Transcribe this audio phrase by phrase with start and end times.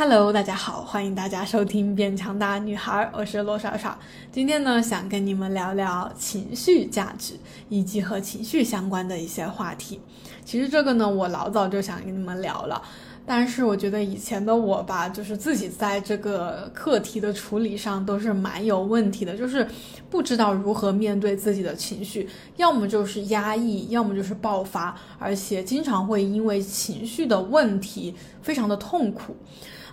[0.00, 3.98] Hello，大家好，欢迎大家收听《变强大女孩》，我是罗莎莎。
[4.32, 7.34] 今天呢，想跟你们聊聊情绪价值
[7.68, 10.00] 以及和情绪相关的一些话题。
[10.42, 12.80] 其实这个呢，我老早就想跟你们聊了。
[13.26, 19.68] 但是我觉得以前的我吧，就是自己在这个课题的处理上都是蛮有问题的，就是
[20.08, 22.26] 不知道如何面对自己的情绪，
[22.56, 29.36] 要么就是压抑，要么就是爆发，而且经常会因为情绪的问题非常的痛苦，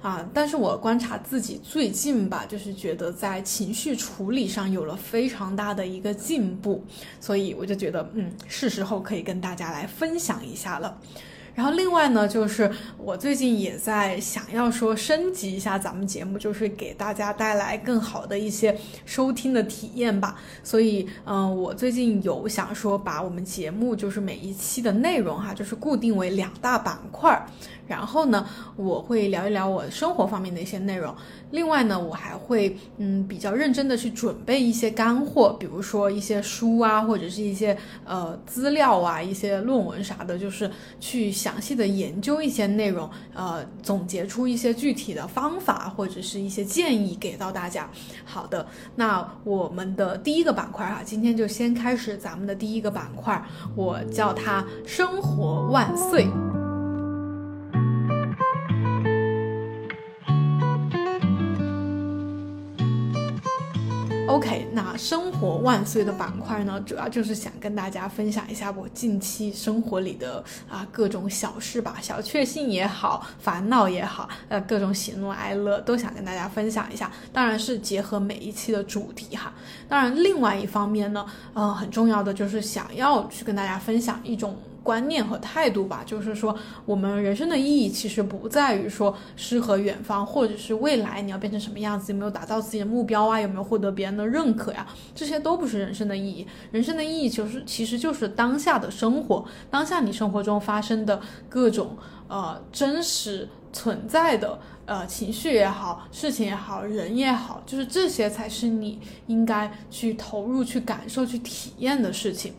[0.01, 0.27] 啊！
[0.33, 6.83] 但是我观察自己最近吧，就是觉得在情绪处理上有了非常大的一个进步，
[7.19, 10.97] 所以我就觉得，嗯，是时候可以跟大家来分享一下了。
[11.55, 20.39] 然后另外呢，就是我最近也在想要说升级一下咱们节目，就是给大家带来更好的一些收听的体验吧。
[20.63, 27.47] 所以，嗯，我最近有想说把我们节目就是每一期的内容哈，就是固定为两大板块儿。
[27.87, 31.13] 然后呢，我会聊一聊我生活方面的一些内容。
[31.51, 47.89] 另外呢，我还会嗯比较认真的去准备一些干货，比如说一些书啊，或者是一些呃资料啊，一些论文啥的，就是去详细的研究一些内容，呃，总结出一些具体的方法或者是一些建议给到大家。
[48.25, 53.41] 好的，那我们的第一个板块哈，今天就先开始咱们的第一个板块，
[53.75, 56.27] 我叫它“生活万岁”。
[64.37, 77.11] OK，那生活万岁的板块呢，主要就是想跟大家分享一下我近期生活里的啊各种小事吧，小确幸也好，烦恼也好，呃各种喜怒哀乐都想跟大家分享一下。
[77.33, 79.51] 当然是结合每一期的主题哈。
[79.89, 84.55] 当然，另外一方面呢，呃很重要的就是想要去跟大家分享一种。
[84.87, 96.47] 观念和态度吧，就是说，我们人生的意义其实不在于说诗和远方，或者是未来你要变成什么样子，有没有达到自己的目标啊，有没有获得别人的认可呀，这些都不是人生的意义。
[96.71, 101.19] 人生的意义就是其实就是当下的生活，当下你生活中发生的
[101.49, 101.97] 各种
[102.29, 112.53] 呃真实存在的呃情绪也好，事情也好，人也好，就是这些才是你应该去投入、去感受、去体验的事情。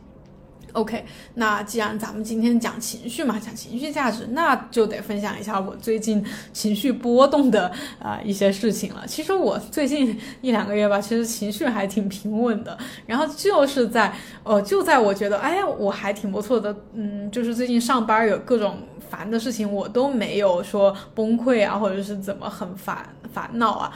[0.72, 9.06] OK，那既然咱们今天讲情绪嘛，讲情绪价值，那就得分享一下我最近情绪波动的啊一些事情了。
[9.06, 12.76] 其实我最近一两个月吧，其实情绪还挺平稳的。
[13.06, 14.12] 然后就是在
[14.44, 18.78] 呃，就在我觉得哎呀，我还挺不错的，嗯，就是最近上班有各种
[19.10, 23.92] 烦的事情，我都没有说崩溃啊，或者是怎么很烦烦恼啊。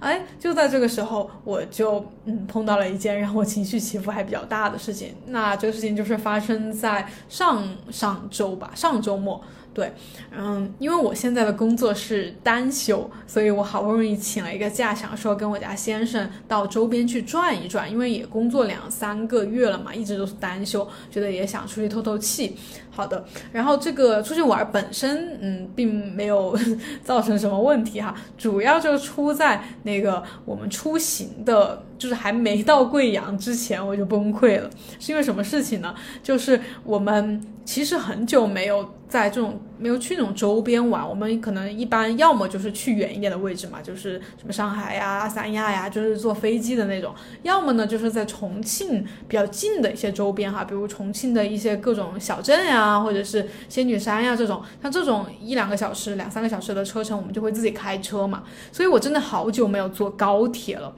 [0.00, 5.14] 哎，就在这个时候，我就嗯碰到了一件让我情绪起伏还比较大的事情。
[5.26, 9.40] 那这个事情就是发生在上上周吧，上周末。
[9.76, 9.92] 对，
[10.34, 22.56] 嗯，因为我现在的工作是单休，所以我好不容易请了一个假，想说跟我家先生到周边去转一转，因为也工作两三个月了嘛，一直都是单休，觉得也想出去透透气。
[22.90, 23.22] 好的，
[23.52, 26.58] 然后这个出去玩本身，嗯，并没有
[27.04, 35.94] 造成什么问题哈，主要就出在那个我们出行的，就是还没到贵阳之前我就崩溃了，是因为什么事情呢？
[36.22, 37.42] 就是我们。
[37.66, 47.12] 其实很久没有在这种没有去那种周边玩，我们可能一般要么就是去远一点的位置嘛，就是什么上海呀、三亚呀，就是坐飞机的那种；
[47.42, 54.60] 要么呢就是在重庆比较近的一些周边哈，比如重庆的一些各种小镇呀，或者是仙女山呀这种。
[54.82, 58.42] 像这种一两个小时、两三个小时的车程，我们就会自己开车嘛。
[58.72, 60.92] 所以我真的好久没有坐高铁了。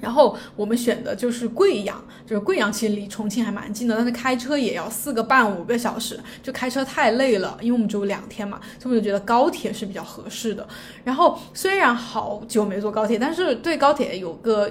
[0.00, 10.66] 然后我们选的就是贵阳，就是贵阳其实离重庆还蛮近的，但是开车也要四个半五个小时，就开车太累了，因为我们只有两天嘛，所以我就觉得高铁是比较合适的。
[11.04, 14.70] 然后虽然好久没坐高铁，但是对高铁有个。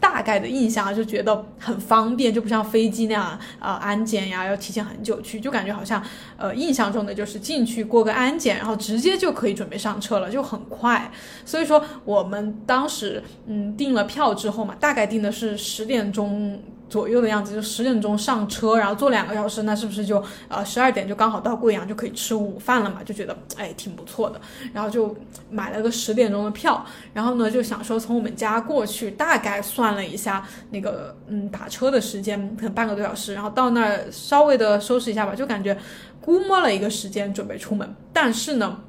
[0.00, 6.02] 大概的印象就觉得很方便，就不像飞机那样啊，安检呀要提前很久去，就感觉好像
[6.36, 11.10] 呃印象中的就是进去过个安检，然后直接就可以准备上车了，就很快。
[11.44, 16.62] 所以说我们当时嗯订了票之后嘛，大概订的是十点钟。
[16.88, 23.02] 左右的样子，就十点钟上车，然后坐两个小时，那是不是就呃十二点就刚好到贵阳就可以吃午饭了嘛？
[23.04, 24.40] 就觉得哎挺不错的，
[24.72, 25.14] 然后就
[25.50, 35.76] 买了个十点钟的票，然后呢就想说从我们家过去，大概算了一下那个嗯打车的时间，可能半个多小时，然后到那儿稍微的收拾一下吧，就感觉
[36.20, 38.80] 估摸了一个时间准备出门，但是呢。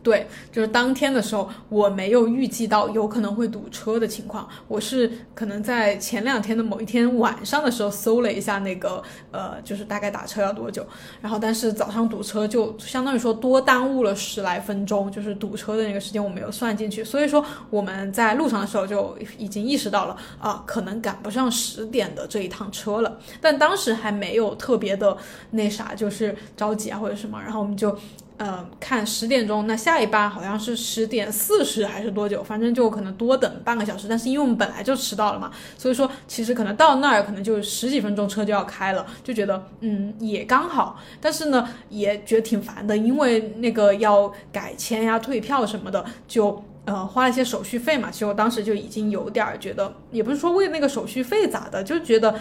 [0.00, 4.48] 对，就是当天的时候，我没有预计到有可能会堵车的情况。
[4.66, 9.02] 我是可能在前两天的某一天晚上的时候搜了一下那个，
[9.32, 10.86] 呃，就是大概打车要多久。
[11.20, 17.04] 然后，但是早上堵车就相当于说多耽误了十来分钟，就是堵车的那个时间我没有算进去。
[17.04, 23.18] 所以说我们在路上的时候就已经意识到了啊，可能赶不上十点的这一趟车了。
[23.40, 25.14] 但当时还没有特别的
[25.50, 27.38] 那啥，就是着急啊或者什么。
[27.42, 27.98] 然后我们就。
[28.38, 32.40] 呃，看十点钟，那下一班好像是十点四十还是多久？
[32.40, 34.06] 反正就可能多等半个小时。
[34.08, 41.00] 但是因为我们本来就迟到了嘛，所以说其实可能到那儿可能就十几分钟车就要开了，就觉得嗯也刚好。
[41.20, 48.08] 但是呢，也觉得挺烦的，因为那个要改签呀、退票什么的，就呃花了一些手续费嘛。
[48.08, 52.38] 其实我当时就已经有点觉得，也不是说为那个手续费咋的，就觉得。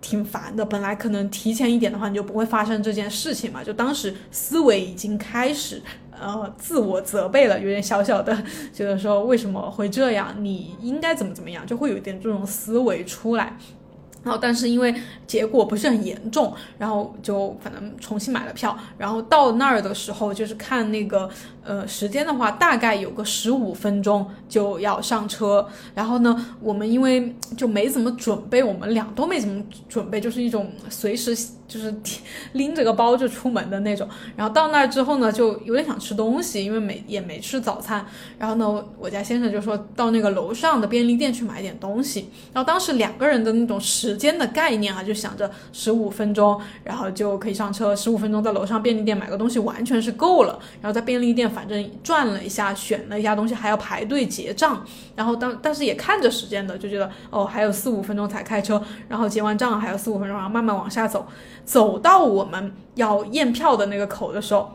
[0.00, 3.62] 挺烦的，本来可能提前一点的话，你就不会发生这件事情嘛。
[3.64, 8.36] 就当时思维已经开始，呃，自我责备了，有点小小的
[8.72, 13.56] 觉得说为什么会这样，你应该怎么怎么样，就会有点这种思维出来。
[14.24, 14.92] 然后，但是因为
[15.28, 18.76] 结果不是很严重，然后就反正重新买了票。
[18.98, 21.30] 然后到那儿的时候，就是看那个
[21.68, 25.68] 呃时间的话，大概有个十五分钟就要上车。
[25.94, 31.36] 然后呢，我们因为就没怎么准备，我们俩都没怎么准备，就是一种随时
[31.68, 31.94] 就是
[32.52, 34.08] 拎着个包就出门的那种。
[34.34, 38.04] 然后到那儿之后呢，就有点想吃东西，因为没也没吃早餐。
[38.38, 42.30] 然后呢，我家先生就说到那个楼上的便利店去买点东西。
[42.54, 47.94] 然后当时两个人的那种时间的概念啊，就想着十五分钟，然后就可以上车。
[47.94, 50.58] 十五分钟在楼上便利店买个东西完全是够了。
[50.80, 54.80] 然后在便利店反正转了一下，选了一下东西，还要排队结账。
[55.16, 61.26] 然后当但是也看着时间的，就觉得哦还有四五分钟才开车，然后结完账还有四五分钟，然后慢慢往下走。
[61.64, 64.70] 走到我们要验票的那个口的时候，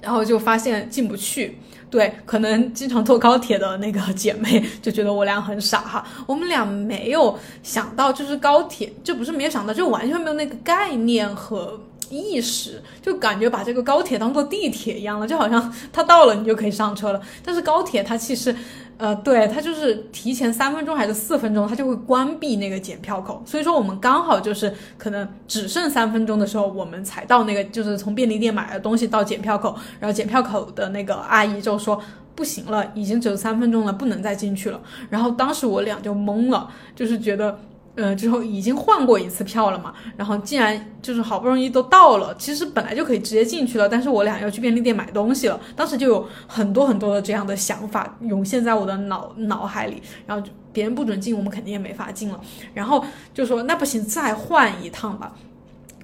[0.00, 1.58] 然后就发现进不去。
[1.90, 6.02] 对，可能经常坐高铁的那个姐妹就觉得我俩很傻哈。
[6.26, 11.78] 我们俩没有想到，就是高铁，就不是没有想到，就完全没有那个概念和
[12.10, 17.20] 意识，就感觉把这个高铁当做地铁一样了，就好像它到了你就可以上车了。
[17.44, 18.54] 但是高铁它其实。
[18.98, 23.42] 呃，对，它就是提前三分钟还是四分钟，它就会关闭那个检票口。
[23.44, 32.00] 所以说我们刚好就是可能只剩三分钟的时候，我们才到那个就是从便利店买的东西到检票口，然后检票口的那个阿姨就说
[32.34, 34.80] 不行了，已经只有三分钟了，不能再进去了。
[35.10, 37.60] 然后当时我俩就懵了，就是觉得。
[37.96, 52.38] 呃，之后已经换过一次票了嘛，然后竟然就是好不容易都到了，其实本来就可以直接进去了，但是我俩要去便利店买东西了，当时就有很多很多的这样的想法涌现在我的脑脑海里，然后别人不准进，我们肯定也没法进了，
[52.74, 55.32] 然后就说那不行，再换一趟吧。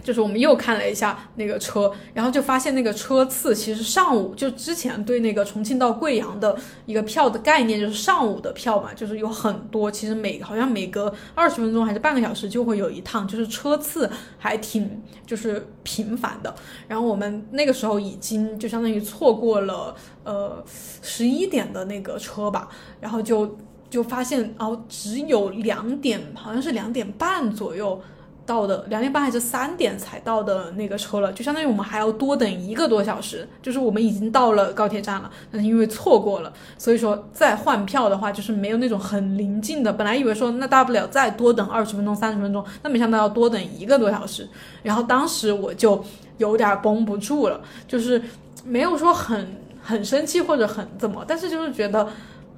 [0.02, 6.56] 就是我们又看了一下那个车，然后就发现那个车次其实上午就之前对那个重庆到贵阳的
[6.86, 16.54] 一个票的概念就是上午的票嘛，就是有很多，其实每好像每隔二十分钟还是半个小时就会有一趟，就是车次还挺就是频繁的。
[16.88, 19.94] 然后我们那个时候已经就相当于错过了
[20.24, 20.64] 呃
[21.02, 22.68] 十一点的那个车吧，
[23.00, 23.56] 然后就
[23.88, 28.00] 就发现哦只有两点，好像是两点半左右。
[28.44, 33.48] 到的两点半还是三点才到的那个车了，就相当于我们还要多等一个多小时。
[33.62, 39.92] 就是我们已经到了高铁站了，但是因为错过了，所以说再换票的话，就是没有那种很临近的。
[39.92, 44.48] 本来以为说那大不了再多等二十分钟、三十分钟，那没想到要多等一个多小时。
[44.82, 46.04] 然后当时我就
[46.38, 48.20] 有点绷不住了，就是
[48.64, 52.08] 没有说很很生气或者很怎么，但是就是觉得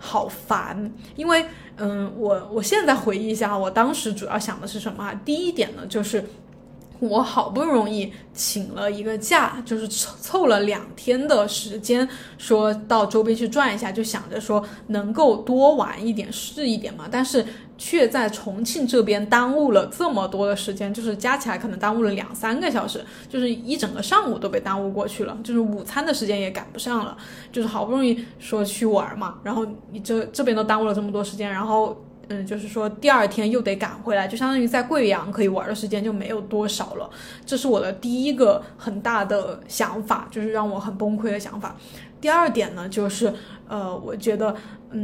[0.05, 1.45] 好烦，因为。
[1.77, 5.13] 嗯，我我现在回忆一下，我当时主要想的是什么啊？
[5.25, 6.25] 第一点呢，就是
[7.01, 17.45] 我好不容易请了一个假，就是凑凑了两天的时间，说到周边去转一下，就想着说能够多玩一点是一点嘛，但是。
[17.77, 27.17] 却在重庆这边耽误了这么多的时间，就是加起来可能耽误了两三个小时，就是一整个上午都被耽误过去了，就是午餐的时间也赶不上了，
[27.51, 37.11] 就是好不容易说去玩嘛，然后你这这边都耽误了这么多时间，然后嗯，就是说第二天又得赶回来，就相当于在贵阳可以玩的时间就没有多少了，
[37.45, 41.77] 这是我的第一个很大的想法，就是让我很崩溃的想法。
[42.21, 43.31] 第二点呢，就是
[43.69, 44.55] 呃，我觉得。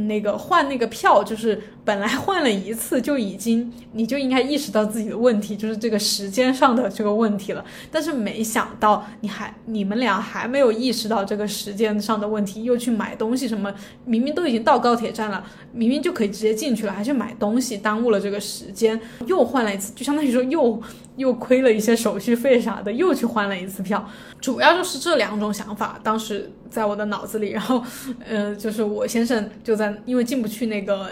[0.07, 7.65] 那个换那个票，就是本来换了一次就已经，你就应该意识到自己的问题，就是这个时间上的这个问题了。
[7.91, 13.69] 但是没想到你还你们俩还没有意识到这个时间上的问题，又去买东西什么，
[14.05, 20.81] 明明都已经到高铁站了，明明就可以直接进去了，还去买东西，耽误了这个时间，又换了一次，就相当于说又
[21.17, 24.07] 又亏了一些手续费啥的，又去换了一次票。
[24.39, 27.83] 主要就是这两种想法，当时在我的脑子里，然后，
[28.25, 31.09] 呃，就是我先生就在，因为进不去那个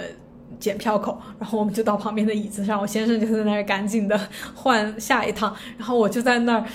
[0.59, 4.19] 检票口，然后我们就到旁边的椅子上，我先生就在那儿赶紧的
[4.55, 6.65] 换下一趟，然后我就在那儿。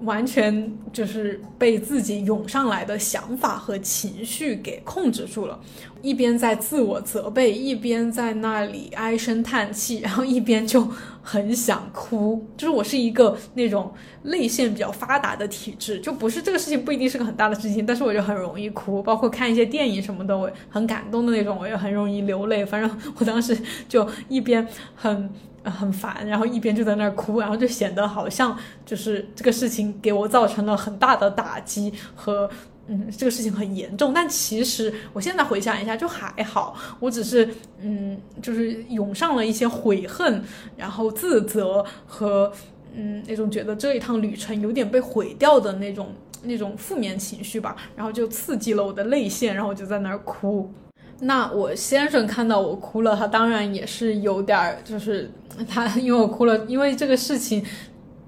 [0.00, 5.60] 完全就是被自己涌上来的想法和情绪给控制住了，
[6.00, 10.88] 一边在自我责备，一边在那里唉声叹气，然后一边就
[11.22, 12.46] 很想哭。
[12.56, 13.92] 就是我是一个那种
[14.22, 22.64] 泪腺比较发达的体质，就不是这个事情不一定是个很大的事情，但是我就很容易哭，包括看一些电影什么的，我很感动的那种，我也很容易流泪。
[22.64, 25.30] 反正我当时就一边很。
[25.64, 32.48] 很烦，然后一边就在那儿哭，然后就显得好像就是这个事情给我造成了很大的打击和
[32.86, 34.12] 嗯，这个事情很严重。
[34.12, 37.48] 但其实我现在回想一下，就还好，我只是
[37.80, 40.42] 嗯，就是涌上了一些悔恨，
[40.76, 42.50] 然后自责和
[42.94, 46.08] 嗯那种觉得这一趟旅程有点被毁掉的那种
[46.42, 50.72] 那种负面情绪吧，然后就刺激了我的泪腺，然后我就在那儿哭。
[51.20, 55.30] 那我先生看到我哭了，他当然也是有点儿，就是
[55.68, 57.64] 他因为我哭了，因为这个事情。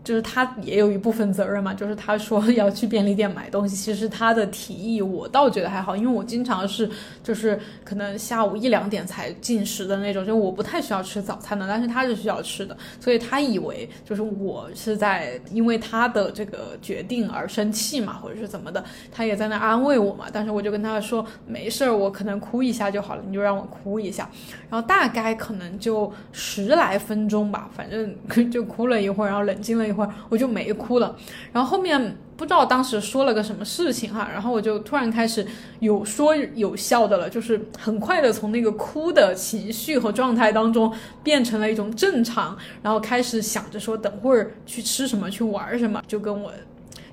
[0.04, 6.90] 就是他也有一部分责任嘛，就是他说要去便利店买东西，其实他的提议我倒觉得还好，因为我经常是
[7.22, 24.28] 就是可能下午一两点才进食的那种，就我不太需要吃早餐的，但是他是需要吃的，所以他以为就是我是在因为他的这个决定而生气嘛，或者是怎么的，他也在那安慰我嘛，但是我就跟他说没事儿，我可能哭一下就好了，你就让我哭一下，
[24.68, 28.12] 然后大概可能就十来分钟吧，反正
[28.50, 29.91] 就哭了一会儿，然后冷静了。
[29.92, 31.14] 一会儿我就没哭了，
[31.52, 35.46] 然后后面不知道当时说了个什么事情哈，然后我就突然开始
[35.80, 40.90] 有说有笑的了，就是很快的从那个哭的情绪和状态当中
[41.22, 46.50] 变成了一种正常，然后开始想着说等会儿去吃什么去玩什么，就跟我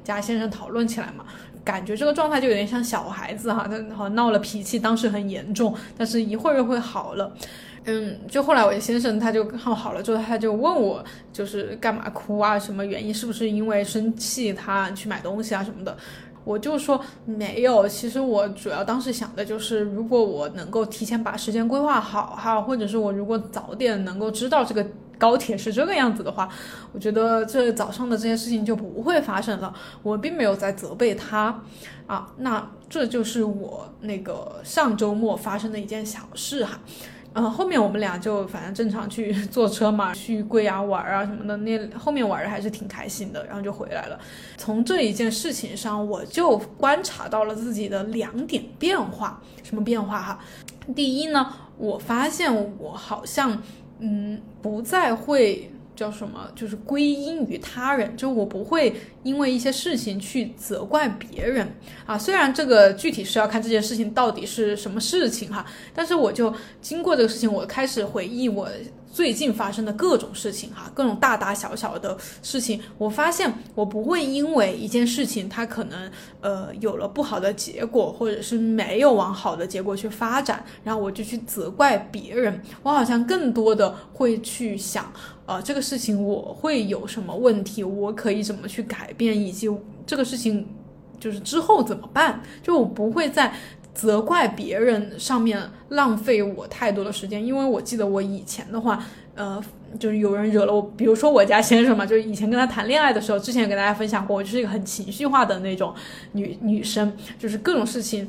[0.03, 1.25] 家先生讨论起来嘛，
[1.63, 7.31] 感觉这个状态就有点像小孩子哈，他好像闹了脾气，当时很严重，但是一会儿又会好了。
[7.91, 11.03] 嗯，就后来我先生他就看好了之后，他就问我，
[11.34, 12.60] 就是干嘛哭啊？
[12.60, 13.12] 什么原因？
[13.12, 15.98] 是不是因为生气他去买东西啊什么的？
[16.46, 24.86] 我就说没有，其实我主要当时想的就是，如果我能够提前把时间规划好哈，或者是我如果早点能够知道这个
[25.17, 26.50] 高铁是这个样子的话，
[26.91, 29.74] 我觉得这早上的这些事情就不会发生了。
[30.03, 31.62] 我并没有在责备他
[32.08, 36.79] 啊，那这就是我那个上周末发生的一件小事哈。
[37.33, 41.55] 嗯，后面我们俩就反正正常去 坐车嘛， 去贵阳玩啊什么的。
[41.57, 44.19] 那后面玩的还是挺开心的，然后就回来了。
[44.57, 49.41] 从这一件事情上，我就观察到了自己的两点变化。
[49.63, 50.39] 什么变化哈？
[50.95, 53.62] 第一呢，我发现我好像
[54.00, 55.71] 嗯不再会。
[56.00, 56.50] 叫什么？
[56.56, 61.68] 就是归因于他人，就我不会因为一些事情去责怪别人
[62.06, 62.18] 啊。
[62.18, 68.70] 虽然这个具体是要看这件事情到底是什么事情哈，但是我就经过这个事情，我开始回忆我。
[69.12, 76.12] 最近发生的各种事情，哈，各种大大小小的事情，我发现我不会因为一件事情它可能
[76.42, 82.62] 呃有了不好的结果，或者是没有往好的结果去发展，然后我就去责怪别人。
[82.84, 85.12] 我好像更多的会去想，
[85.46, 89.70] 呃，这个事情我会有什么问题，我可以怎么去改变，以及
[90.06, 90.68] 这个事情
[91.20, 92.42] 就是之后怎么办。
[92.62, 93.54] 就我不会在。
[94.00, 99.03] 责怪别人上面浪费我太多的时间，因为我记得我以前的话，
[99.36, 99.62] 呃，
[100.00, 105.94] 就是有人惹了我，比如说我家先生嘛，就是以前跟他谈恋爱的时候，之前也跟大家分享过，我就是一个很情绪化的那种
[106.32, 108.25] 女女生，就是各种事情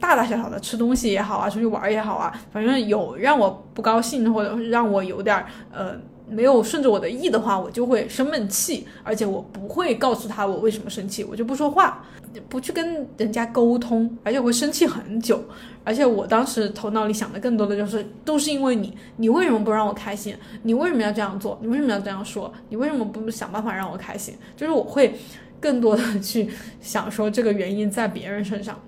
[0.00, 5.96] 大大小小的，吃东西也好啊，出去玩也好啊，反正有让我不高兴或者让我有点呃。
[6.32, 12.04] 没有顺着我的意的话，我就会生闷气，而且我不会告诉他我为什么生气，我就不说话，
[12.48, 15.44] 不去跟人家沟通，而且我会生气很久。
[15.84, 20.36] 而且我当时头脑里想的更多的就是，都是因为你，你为什么不让我开心？
[20.62, 21.58] 你为什么要这样做？
[21.60, 22.52] 你为什么要这样说？
[22.68, 24.34] 你为什么不想办法让我开心？
[24.56, 25.18] 就是我会
[25.60, 26.48] 更多的去
[26.80, 28.80] 想说这个原因在别人身上。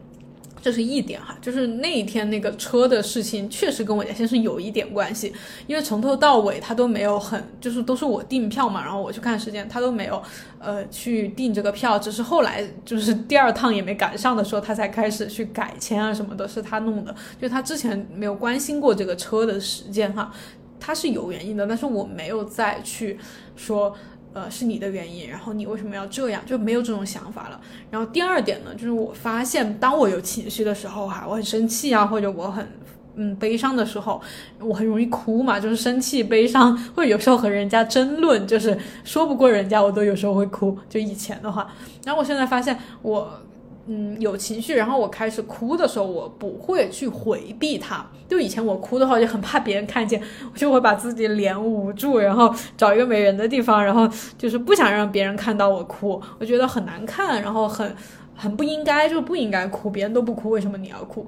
[0.64, 5.30] 这是一点哈，就是那一天那个车的事情，确实跟我家先生有一点关系，
[5.66, 10.22] 因为从头到尾他都没有很，就是都是我订票嘛，然后我去看时间，他都没有，
[10.58, 20.32] 呃，去订这个票，只是后来就是第二趟也没赶上的时候，他才开始去改签啊什么的，是他弄的，就他之前没有关心过这个车的时间哈，
[20.80, 23.18] 他是有原因的，但是我没有再去
[23.54, 23.94] 说。
[24.34, 27.60] 呃，是你的原因，然后你为什么要这样，就没有这种想法了。
[27.90, 32.68] 然后第二点呢，就是我发现，当我有情绪的时候，哈，我很生气啊，或者我很
[33.14, 34.20] 嗯悲伤的时候，
[34.58, 40.76] 我很容易哭嘛，就是生气、悲伤，或者有时候和人家争论，就是说不过人家，我都有时候会哭。
[40.88, 41.72] 就以前的话，
[42.04, 43.40] 然后我现在发现我。
[43.86, 48.04] 嗯，有情绪，然后我开始哭的时候，我不会去回避它。
[48.26, 50.20] 就以前我哭的话，就很怕别人看见，
[50.52, 57.94] 我就会把自己脸捂住，然后找一个没人的地方，然后就是不想让别人看到我哭，我觉得很难看，然后很
[58.34, 61.26] 很不应该，就不应该哭，别人都不哭，为什么你要哭？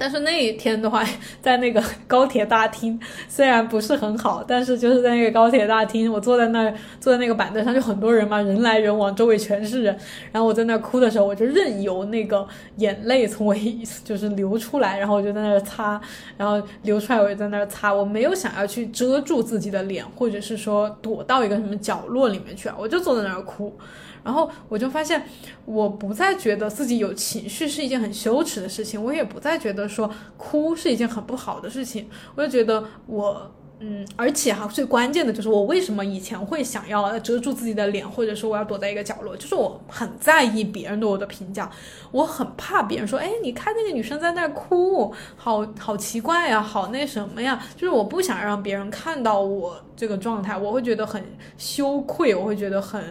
[0.00, 1.04] 但是那一天的话，
[1.42, 9.94] 在那个高铁大厅， 虽然不是很好，但是就是在那个高铁大厅，我坐在那儿，坐在那个板凳上，就很多人嘛，人来人往，周围全是人。
[10.32, 13.54] 然后我在那儿哭的时候，我就任由那个眼泪从我
[14.02, 16.00] 就是流出来，然后我就在那儿擦，
[16.38, 23.76] 然后流出来我就在那儿擦，我没有想要去遮住自己的脸，或者是说躲到一个什么角落里面去，我就坐在那儿哭。
[24.24, 25.26] 然后我就发现，
[25.64, 33.50] 我不再觉得自己有情绪是一件很羞耻的事情，我也不再觉得说哭是一件很不好的事情，我就觉得我。
[33.82, 41.70] 嗯，而且哈，最关键的就是我为什么以前会想要遮住自己的脸，或者说我要躲在一个角落，就是我很在意别人对我的评价，
[42.10, 51.24] 我很怕别人说，哎，你看那个女生在那哭，好好奇怪呀，好那什么呀，就是我不想让别人看到我这个状态，我会觉得很
[51.56, 53.02] 羞愧，我会觉得很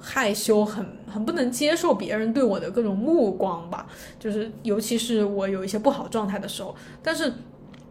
[0.00, 3.86] 害羞，很很不能接受别人对我的各种目光吧，
[4.18, 7.32] 就是尤其是我有一些不好状态的时候，但是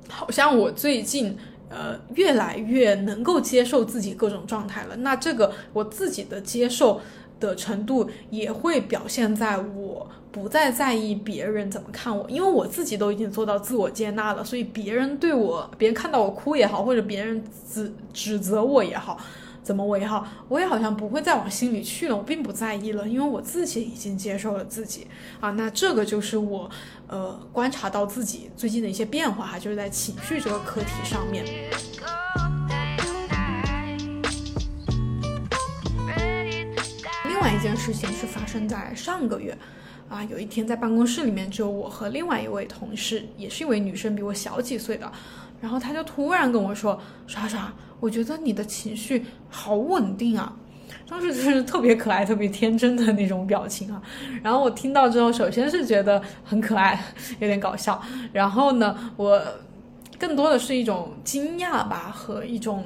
[0.10, 1.38] 好像我最近。
[1.70, 4.96] 呃，越来越能够接受自己各种状态了。
[4.98, 7.02] 那这个我自己的接受
[7.40, 19.18] 的程度也会表现在我不再在意别人怎么看我，因为我自己都已经做到自我接纳了，所以别人对我，别人看到我哭也好，或者别人指指责我也好。
[19.64, 25.08] 怎么我也好， 我也好像不会再往心里去了，我并不在意了，因为我自己已经接受了自己
[25.40, 25.50] 啊。
[25.52, 26.70] 那这个就是我，
[27.08, 31.46] 呃，观察到自己最近的一些变化哈，就是在情绪这个课题上面。
[37.26, 39.56] 另外一件事情是发生在上个月，
[40.10, 45.12] 啊，有一天在办公室里面，只有我和另外一位同事，也是一位女生，比我小几岁的。
[45.62, 50.56] 然后他就突然跟我说：“莎莎，我觉得你的情绪好稳定啊。”
[51.10, 54.02] 当时就是特别可爱、特别天真的那种表情啊。
[54.44, 57.00] 然后我听到之后，首先是觉得很可爱，
[57.40, 58.02] 有点搞笑。
[58.32, 59.42] 然后呢，我
[60.18, 62.84] 更多的是一种惊讶吧和一种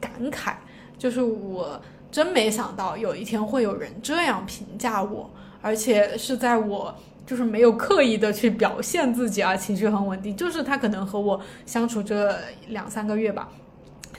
[0.00, 0.54] 感慨，
[0.98, 1.80] 就是我
[2.10, 5.30] 真没想到有一天会有人这样评价我，
[5.60, 6.94] 而且是在我。
[7.26, 10.36] 就是没有刻意的去表现自己啊，情绪很稳定。
[10.36, 12.32] 就是他可能和我相处这
[12.68, 13.48] 两三个月吧，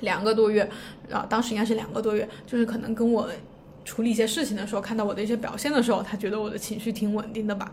[0.02, 0.70] 两个多月
[1.12, 2.28] 啊，当时应该是两个多月。
[2.46, 3.30] 就是可能跟我
[3.86, 7.72] 处理一些事情的时候，看到我的一些表现的时候，他觉得我的情绪挺稳定的吧。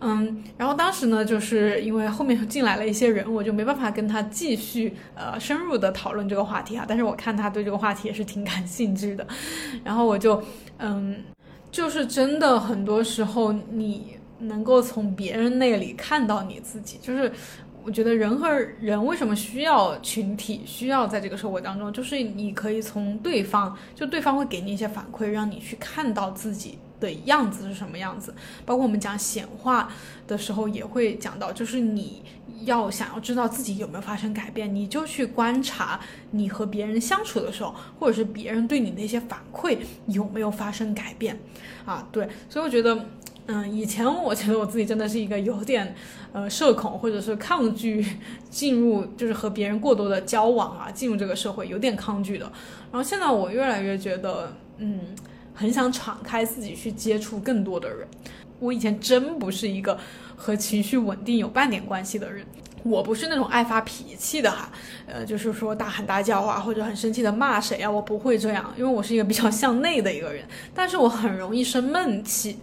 [0.00, 6.84] 嗯，然后当时呢，就是因为后面进来了一些人，我就没办法跟他继续呃深入的讨论这个话题啊。
[6.88, 9.26] 但是我看他对这个话题也是挺感兴趣的，
[9.84, 10.42] 然后我就
[10.78, 11.22] 嗯，
[11.70, 14.16] 就是真的很多时候你。
[14.42, 17.30] 能够从别人那里看到你自己，就是
[17.84, 18.48] 我觉得人和
[18.80, 28.34] 人为什么需要群体，需要在这个社会当中，就是你可以从对方，就对方会给你一些反馈，让你去看到自己的样子是什么样子。
[28.66, 29.90] 包括我们讲显化
[30.26, 32.22] 的时候也会讲到，就是你
[32.64, 35.98] 要想要知道自己有没有发生改变，你就去观察
[36.32, 41.38] 你和别人相处的时候，或者是别人对你的一些反馈有没有发生改变
[41.86, 42.06] 啊？
[42.12, 43.06] 对，所以我觉得。
[43.46, 45.92] 嗯，以前我觉得我自己真的是一个有点，
[46.32, 48.06] 呃，社恐或者是抗拒
[48.48, 52.44] 进入，就是和别人过多的交往啊，进入这个社会有点抗拒的。
[52.92, 55.00] 然后现在我越来越觉得，嗯，
[55.52, 58.06] 很想敞开自己去接触更多的人。
[58.60, 59.98] 我以前真不是一个
[60.36, 62.46] 和情绪稳定有半点关系的人，
[62.84, 64.70] 我不是那种爱发脾气的哈，
[65.06, 72.58] 呃，就是说大喊大叫啊，或者很生气的骂谁啊，我不会这样，因为我是一个比较向内的一个人，但是我很容易生闷气。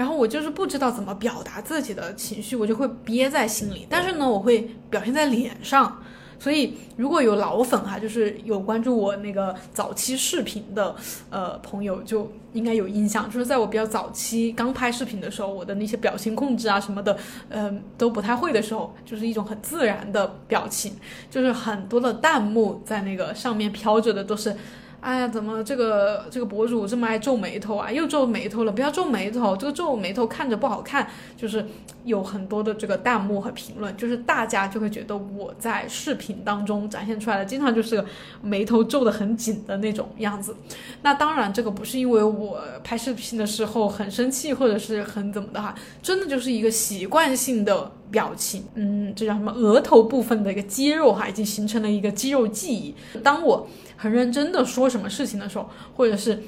[0.00, 3.86] 然后我就是不知道怎么表达自己的情绪，我就会憋在心里。
[3.90, 5.94] 但是呢，我会表现在脸上，
[6.38, 10.96] 所以如果有老粉哈，就是有关注我那个早期视频的
[11.28, 17.14] 呃朋友，就应该有印象，就是在我比较早期刚拍视频的时候，我的那些表情控制啊什么的，
[17.50, 20.94] 嗯，都不太会的时候，就是一种很自然的表情，
[21.30, 24.56] 就是很多的弹幕在那个上面飘着的都是。
[25.00, 27.90] 哎呀，怎么这个这个博主这么爱皱眉头啊？
[27.90, 31.08] 又皱眉头了，不要皱眉头，这个皱眉头看着不好看。
[31.36, 31.64] 就是
[32.04, 38.04] 有很多的这个弹幕和评论，就是大家就会觉得我在视频当中展现出来的，经常就是
[38.42, 40.54] 眉头皱得很紧的那种样子。
[41.00, 48.64] 那当然，这个不是因为我拍视频的时候很生气或者是很怎么的哈，真的就是一个习惯性的表情。
[48.74, 49.52] 嗯，这叫什么？
[49.52, 52.94] 额头部分的一个肌肉哈，已经形成了一个肌肉记忆。
[53.22, 56.42] 当我很认真的说什么事情的时候，或者是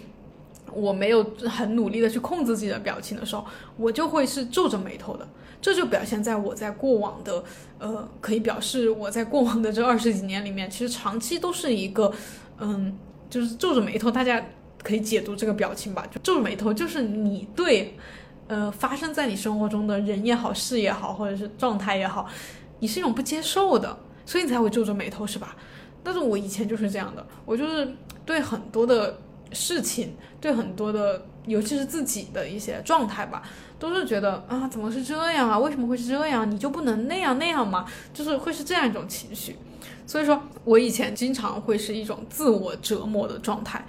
[0.72, 3.44] 我没有很努力的去控制自己的表情的时候，
[3.76, 5.28] 我就会是皱着眉头的。
[5.60, 7.44] 这就表现在我在过往的，
[7.78, 12.12] 呃，可以表示我在过往的这二十几年里面，其实长期都是一个，
[12.58, 12.98] 嗯，
[13.30, 14.10] 就是皱着眉头。
[14.10, 14.44] 大家
[14.82, 17.94] 可以解读这个表情吧，就皱着眉头，就是你对，
[18.48, 22.28] 呃，发生在你生活中的人也好，事也好，或者是状态也好，
[22.80, 25.56] 你是一种不接受的，所以你才会皱着眉头，是吧？
[26.02, 27.94] 但是我以前就是这样的，我就是
[28.26, 29.18] 对很多的
[29.52, 33.42] 事情，对很多的，尤其是自己的一些状态吧，
[33.78, 35.58] 都是觉得啊，怎么是这样啊？
[35.58, 36.50] 为什么会是这样？
[36.50, 37.86] 你就不能那样那样吗？
[38.12, 39.56] 就是会是这样一种情绪。
[40.06, 43.86] 所以说我以前经常会是一种自我折磨的状态。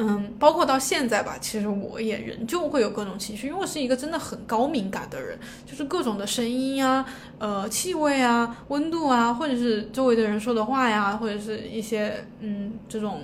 [0.00, 7.04] 嗯，包括到现在吧，其实我也仍旧会有各种情绪，因为我是一个真的很高敏感的人，就是各种的声音啊、
[7.40, 13.22] 呃气味啊、温度啊，或者是周围的人说的话呀，或者是一些嗯这种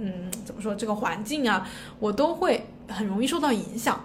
[0.00, 1.64] 嗯怎么说这个环境啊，
[2.00, 4.04] 我都会很容易受到影响。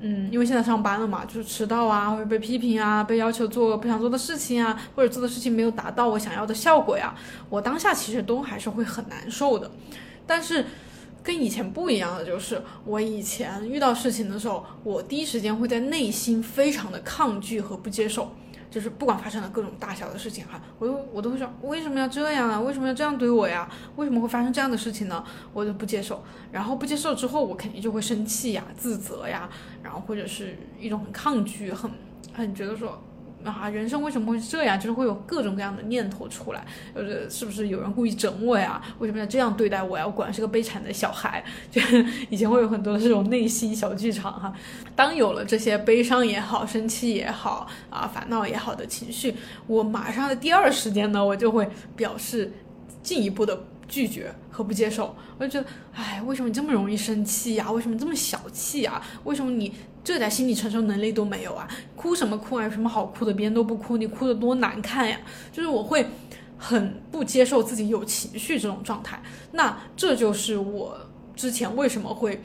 [0.00, 7.14] 嗯，因为现在上班了嘛，就是迟到啊，或者被批评啊，被要求做不想做的事情啊，或者做的事情没有达到我想要的效果呀，
[7.50, 9.70] 我当下其实都还是会很难受的，
[10.26, 10.64] 但是。
[11.28, 18.32] 跟以前不一样的就是，我以前遇到事情的时候，我第一时间会在内心非常的抗拒和不接受，
[18.70, 22.58] 就是不管发生了各种大小的事情哈，我都我都会说为什么要这样啊？
[22.58, 23.70] 为什么要这样对我呀？
[23.96, 25.22] 为什么会发生这样的事情呢？
[25.52, 29.50] 我就不接受，然后不接受之后，我肯定就会生气呀、自责呀，
[29.82, 31.90] 然后或者是一种很抗拒、很
[32.32, 32.98] 很觉得说。
[33.44, 34.78] 啊，人生为什么会这样？
[34.78, 38.82] 就是会有各种各样的念头出来，就是是不是有人故意整我呀？
[38.98, 40.04] 为什么要这样对待我呀？
[40.04, 41.80] 我果然是个悲惨的小孩，就
[42.30, 44.52] 以前会有很多的这种内心小剧场哈。
[44.96, 49.34] 当有了这些悲伤也好、生气也好、啊烦恼也好的情绪，
[49.66, 52.52] 我马上的第二时间呢，我就会表示
[53.02, 55.14] 进一步的拒绝和不接受。
[55.38, 57.70] 我就觉得，哎，为什么你这么容易生气呀？
[57.70, 59.00] 为什么这么小气啊？
[59.22, 59.72] 为什么你？
[60.08, 61.68] 这点心理承受能力都没有啊！
[61.94, 62.64] 哭什么哭啊？
[62.64, 63.34] 有什么好哭的？
[63.34, 65.20] 别人都不哭，你哭的多难看呀！
[65.52, 66.06] 就是我会
[66.56, 69.20] 很不接受自己有情绪这种状态。
[69.52, 70.96] 那这就是我
[71.36, 72.42] 之前为什么会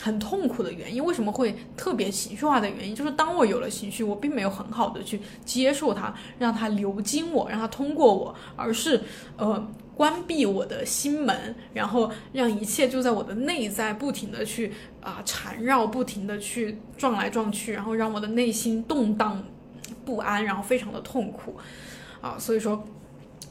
[0.00, 9.00] 很痛苦的原因，为什么会特别情绪化的原因，就是当我有了情绪，我并没有很好的去接受它，让它流经我，让它通过我，而是
[9.36, 9.64] 呃。
[9.96, 19.44] 关闭我的心门，然后让一切就在我的内在不停的去啊缠绕，不停的去撞来撞去，然后让我的内心动荡
[20.04, 21.56] 不安，然后非常的痛苦
[22.20, 22.36] 啊。
[22.38, 22.84] 所以说，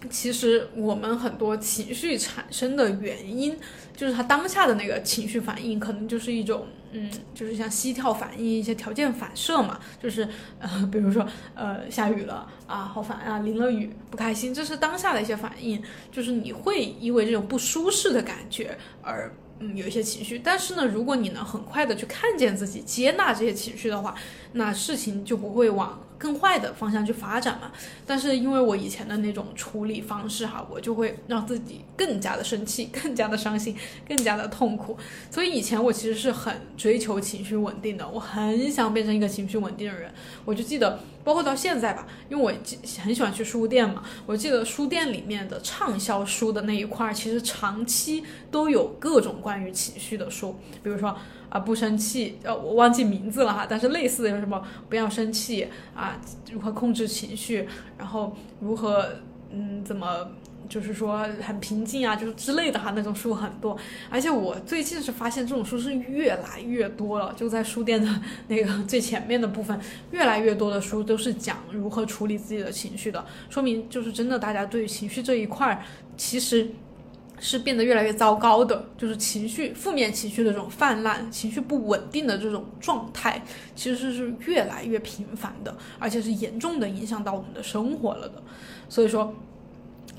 [0.09, 3.57] 其实我们很多情绪产生的原因，
[3.95, 6.67] 就是他当下的那个情绪反应，可能就是一种。
[6.93, 10.27] 嗯，就是像膝跳反应一些条件反射嘛，就是
[10.59, 24.13] 呃，比如说呃，下雨了啊，好烦啊，淋了雨不开心，这是当下的一些反应，就是你会因为这种不舒适的感觉而嗯有一些情绪，但是呢，如果你能很快的去看见自己，接纳这些情绪的话，
[24.53, 25.99] 那事情就不会往。
[26.23, 27.69] 更坏的方向去发展嘛？
[28.07, 33.75] 但是因为我以前的那种处理方式哈，我就会让自己更加的生气，更加的伤心，
[34.07, 34.97] 更加的痛苦。
[35.29, 40.09] 所以以前我其实是很追求情绪稳定的，我很想变成一个情绪稳定的人。
[40.45, 42.53] 我就记得，包括到现在吧，因为我
[43.01, 51.13] 很喜欢去书店嘛，我记得书店里面的畅销书的那一块，其实长期都有各种关于情绪的书，比如说。
[51.53, 56.19] 啊，不生气，呃，我忘记名字了哈，但是类似的有什么，不要生气啊，
[56.51, 59.07] 如何控制情绪，然后如何，
[59.51, 60.27] 嗯，怎么，
[60.67, 63.77] 就是说很平静啊，就是之类的哈，那种书很多，
[64.09, 68.09] 而且我最近是发现这种书是越来越多了，就在书店的
[68.47, 75.85] 那个最前面的部分，越来越多的书都是讲如何处理自己的情绪的，说明就是真的，大家对情绪这一块
[76.17, 76.71] 其实。
[77.43, 83.43] 是变得越来越糟糕的，就是情绪负面情绪的这种泛滥，情绪不稳定的这种状态，
[83.75, 88.41] 其实是越来越频繁的，而且是严重的影响到我们的生活了的。
[88.87, 89.35] 所以说，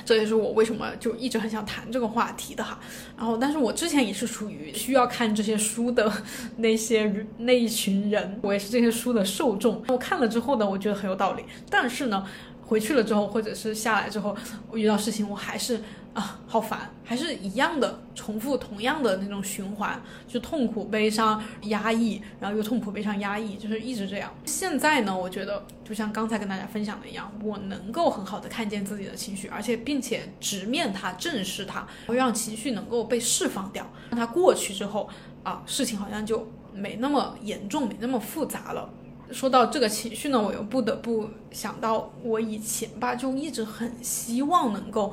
[0.05, 2.79] 这也是我为什么就一直很想谈这个话题的哈。
[3.17, 6.13] 然后，但是我之前也是属于需要看这些书的
[6.59, 9.83] 那些那一群人，我也是这些书的受众。
[9.89, 11.43] 我看了之后呢，我觉得很有道理。
[11.71, 12.27] 但是呢，
[12.61, 14.37] 回去了之后，或者是下来之后，
[14.71, 15.81] 我遇到事情，我还是。
[16.15, 24.33] 啊，好烦，还是一样的，重复同样的那种循环，就痛苦、悲伤、压抑，然后又痛苦、悲伤、压抑，就是一直这样。
[24.45, 35.09] 现在呢，我觉得就像刚才跟大家分享的一样，我能够很好的看见自己的情绪，而且并且直面它、正视它，让情绪能够被释放掉，让它过去之后，
[35.43, 38.89] 啊，事情好像就没那么严重，没那么复杂了。
[39.33, 45.13] 说到这个情绪呢，我又不得不想到我以前吧，就一直很希望能够。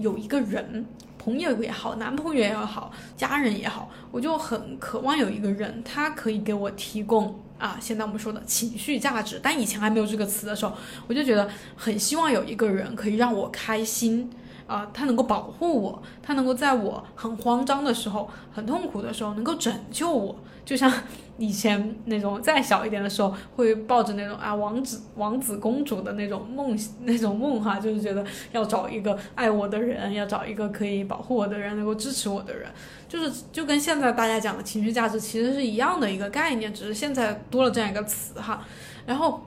[0.00, 0.86] 有一个人，
[1.18, 9.38] 朋友也好，男朋友也好，家人也好，我就很渴望有一个人，他可以给我提供啊，现在我们说的情绪价值。
[9.42, 10.72] 但以前还没有这个词的时候，
[11.06, 14.30] 我就觉得很希望有一个人可以让我开心
[14.66, 20.92] 啊，他能够保护我，他能够在我很慌张的时候、很痛苦的时候能够拯救我，就像。
[21.40, 28.22] 以前那种再小一点的时候，会抱着那种啊王子王子公主的那种梦那种梦哈，就是觉得
[28.52, 32.70] 要找一个爱我的人，要找一个可以保护我的人，能够支持我的人，
[33.08, 38.62] 就是就跟现在大家讲的情绪价值其实是一样的一个概念，只是现在多了这样一个词哈。
[39.06, 39.40] 然后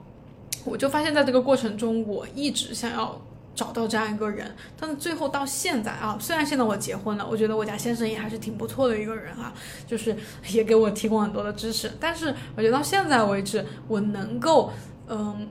[0.64, 3.20] 我就发现，在这个过程中，我一直想要。
[3.54, 9.54] 找到这样一个人，但是最后到现在啊，虽然现在我结婚了，我觉得我家先生也还是挺不错的一个人啊，
[9.86, 10.16] 就是
[10.48, 11.92] 也给我提供很多的支持。
[12.00, 14.72] 但是我觉得到现在为止，我能够
[15.06, 15.48] 嗯，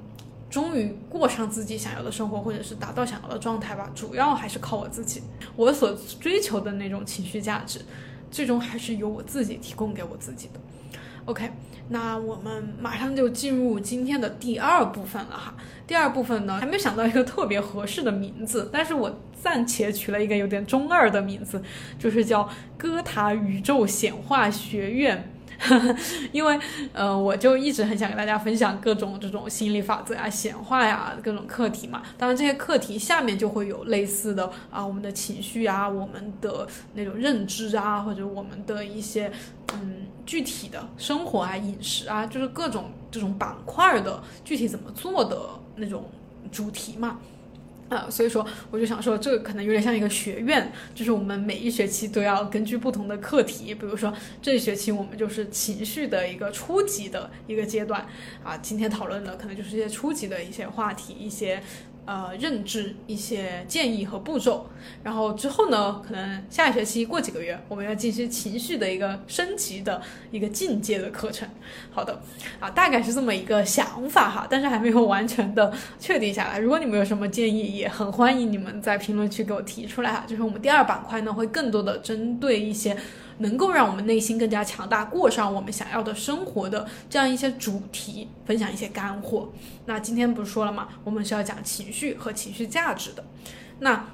[0.50, 5.24] 终于过上自己想要的生活，或者是达到想要的状态吧，主要还是靠我自己。
[5.56, 7.80] 我所追求的那种情绪价值，
[8.30, 10.60] 最终还是由我自己提供给我自己的。
[11.26, 11.50] OK，
[11.90, 15.56] 那我们马上就进入今天的第二部分了哈。
[15.88, 21.62] 第二部分呢，还没有想到一个特别合适的名字，但是我暂且取了一个有点中二的名字，
[21.98, 25.33] 就是叫哥塔宇宙显化学院。
[26.32, 26.60] 因为，
[26.94, 32.02] 呃，我就一直很想跟大家分享各种这种心理法则啊、显化呀各种课题嘛。
[32.18, 39.32] 当然，这些课题下面就会有类似的啊，我们的情绪啊，我们的那种认知啊，或者我们的一些
[39.74, 45.38] 嗯具体的生活啊、饮食啊，就是各种这种板块的具体怎么做的
[45.76, 46.10] 那种
[46.52, 47.20] 主题嘛。
[48.10, 58.06] 所以说我就想说，这个可能有点像一个学院，就是我们每一学期都要根据不同的课题，比如说这一学期我们就是情绪的一个初级的一个阶段，
[58.44, 61.62] 啊，今天讨论的可能就是一些初级的一些话题，一些。
[62.06, 64.70] 呃，认知一些建议和步骤，
[65.04, 71.48] 然后之后呢，可能下学期过几个月，我们要进行情绪的一个升级的一个进阶的课程。
[71.92, 72.22] 好的，
[72.60, 76.60] 啊，大概是这么一个想法哈，但是还没有完全的确定下来。
[76.60, 80.26] 如果你们有什么建议，也很欢迎你们在评论区给我提出来哈。
[80.28, 82.98] 就是我们第二板块呢，会更多的针对一些。
[83.40, 89.52] 能够让我们内心更加强大，过上我们想要的生活的这样一些主题，分享一些干货。
[89.86, 90.90] 那今天不是说了吗？
[91.04, 93.24] 我们是要讲情绪和情绪价值的。
[93.80, 94.06] 那。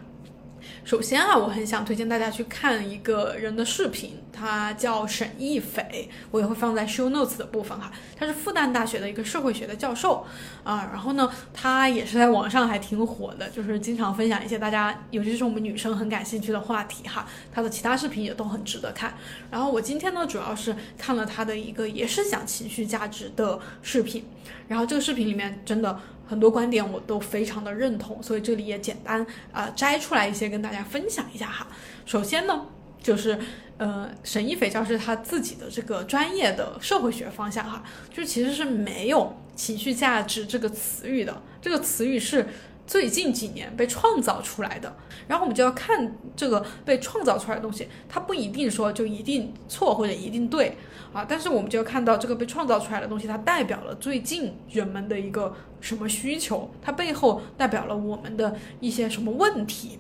[0.83, 7.91] 首先啊，我很想推荐大家去看一个人的视频，他叫沈亦斐，我也会放在 show notes 的部分哈。
[8.17, 10.25] 他是复旦大学的一个社会学的教授
[10.63, 17.27] 啊，然后呢，他也是在网上还挺火的，就是经常分享一些大家，尤其是我们女生很感兴趣的话题哈。
[17.51, 19.13] 他的其他视频也都很值得看。
[19.51, 24.23] 然后我今天呢，主要是看了他的一个也是讲情绪价值的视频，
[24.69, 25.99] 然后这个视频里面真的。
[26.29, 31.65] 很多观点我都非常的认同，所以这里也简单啊摘出来一些跟大家分享一下哈。
[32.05, 32.67] 首先呢，
[33.01, 33.37] 就是
[33.77, 37.83] 呃沈一斐教授他自己的这个专业的社会学方向哈，
[38.13, 42.47] 就其实是没有情绪价值这个词语的，这个词语是
[42.85, 44.95] 最近几年被创造出来的。
[45.27, 50.75] 然后我们就要看这个被创造出来的东西，它不一定说就一定错或者一定对。
[51.11, 59.97] 啊，但是我们就要看到这个被创造出来的东西，它代表了最近人们的一个什么需求，它背后代表了我们的一些什么问题。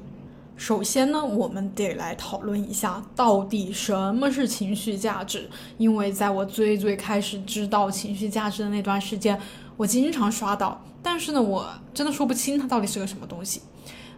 [0.59, 9.39] 首先呢，我们得来讨论一下到底什么是情绪价值，因为在我最最开始知道情绪价值的那段时间，
[9.77, 13.61] 我经常刷到，但是呢，我真的说不清它到底是个什么东西。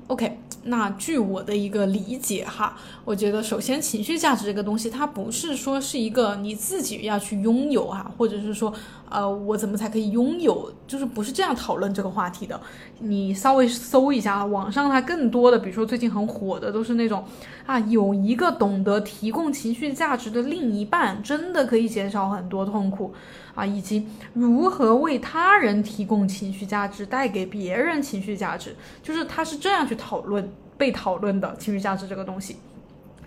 [0.07, 8.71] OK，那据我的一个理解哈，我觉得首先情绪价值这个东西，它不是说是一个你自己要去拥有哈，或者是说，
[9.09, 12.59] 呃，我怎么才可以拥有，就是不是这样讨论这个话题的。
[12.99, 17.23] 你稍微搜一下啊网上，它更多的，比如说最近很火的，都是那种
[17.65, 23.13] 啊，有一个懂得提供情绪价值的另一半，真的可以减少很多痛苦。
[23.53, 32.57] 啊，以及如何为他人提供情绪价值，带给别人情绪价值，就是他是这样去讨论被讨论的情绪价值这个东西。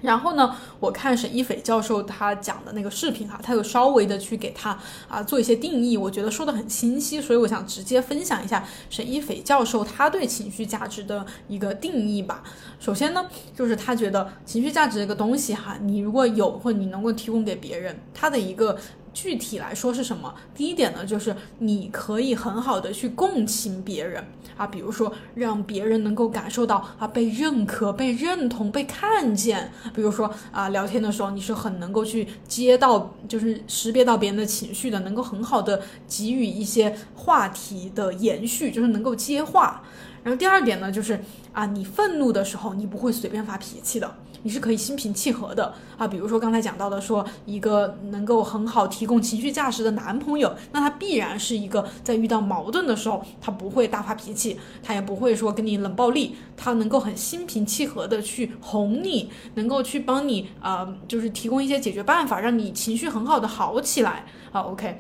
[0.02, 12.42] 然后呢，我看沈一斐教授他讲的那个视频哈，他有稍微的去给他啊做一些定义，我觉得说的很清晰，所以我想直接分享一下沈一斐教授他对情绪价值的一个定义吧。
[12.78, 18.76] 首先呢，就是他觉得情绪价值这个东西哈，你如果有或你能够提供给别人，他的一个。
[19.14, 20.35] 具体来说是什么？
[20.55, 24.22] 第一点呢，就是你可以很好的去共情别人
[24.57, 29.72] 啊，比如说让别人能够感受到啊被认可、被认同、被看见。
[29.94, 39.83] 比如说啊，聊天的时候你是很能够去接到，就是识别到别人的情绪的，能够很好的给予一些话题的延续，就是能够接话。
[40.24, 41.22] 然后第二点呢，就是
[41.53, 44.16] 啊，你愤怒的时候你不会随便发脾气的。
[44.44, 64.98] 你是可以心平气和的啊，比如说刚才讲到的，说一个能够很好提供情绪价值的男朋友，那他必然是一个在遇到矛盾的时候，他不会大发脾气，他也不会说跟你冷暴力，他能够很心平气和的去哄你，能够去帮你啊，就是提供一些解决办法，让你情绪很好的好起来啊，OK。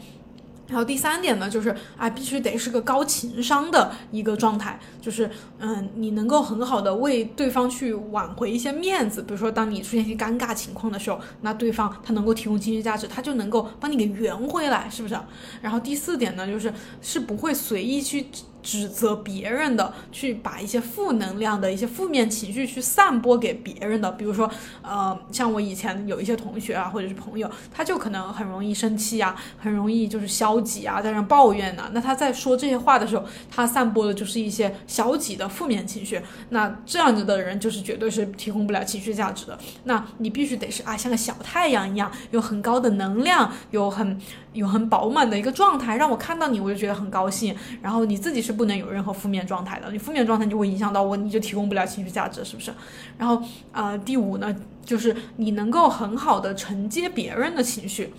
[0.66, 15.14] 然后第三点呢，就是啊，必须得是个高情商的一个状态，就是嗯，你能够很好的为对方去挽回一些面子，比如说当你出现一些尴尬情况的时候，那对方他能够提供情绪价值，他就能够帮你给圆回来，是不是？
[15.60, 16.72] 然后第四点呢，就是
[17.02, 18.26] 是不会随意去。
[18.64, 24.50] 指责别人的，去把一些负能量的一些负面情绪去散播给别人的，比如说，
[24.82, 31.90] 呃，像我以前有一些同学啊，或者是朋友，他就可能很容易生气啊，很容易就是消极啊，在那抱怨呢。
[31.92, 36.18] 那他在说这些话的时候，他散播的就是一些消极的负面情绪。
[36.48, 39.58] 那这样子的人就是绝对是提供不了情绪价值的。
[39.84, 44.18] 那你必须得是啊，像个小太阳一样，有很高的能量，有很
[44.54, 47.54] 有很饱满的一个状态，让我看到你，我就觉得很高兴。
[47.82, 48.54] 然后你自己是。
[48.54, 52.72] 不能有任何负面状态的，你负面状态就会影响到我，你就提供不了情绪价值，是不是？
[53.18, 58.12] 然后，呃，第五呢，就是你能够很好的承接别人的情绪。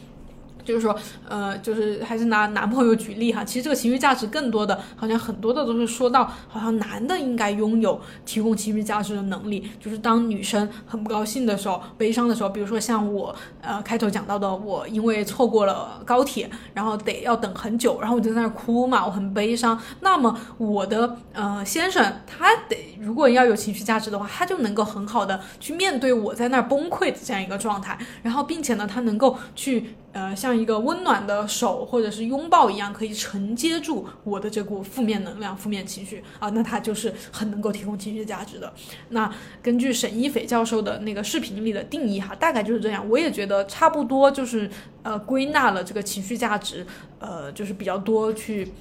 [0.65, 0.93] 就是说，
[1.30, 9.69] 呃，就是还是拿男朋友举例哈，其实这个情绪价值更多的，好像很多的都是说到，好像男的应该拥有提供情绪价值的能力。
[9.80, 19.80] 就是当女生很不高兴的时候、悲伤的时候，比如说像我，呃，开头讲到的，我因为错过了高铁，然后得要等很久，然后我就在那哭嘛，我很悲伤。
[20.01, 29.95] 那么我的呃先生，他得如果要有情绪价值的话，他就能够很好的去面对我在那崩溃的这样一个状态，然后并且呢，他能够去。
[30.15, 38.73] 呃，像一个温暖的手或者是拥抱一样，可以承接住我的这股负面能量、负面情绪啊，那它就是很能够提供情绪价值的。
[39.10, 39.30] 那
[39.62, 43.06] 根据沈一斐教授的那个视频里的定义哈，大概就是这样。
[43.10, 44.69] 我也觉得差不多，就是
[45.04, 46.88] 呃归纳了这个情绪价值，
[47.19, 48.71] 呃，就是比较多去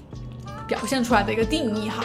[0.69, 2.05] 表现出来的一个定义哈。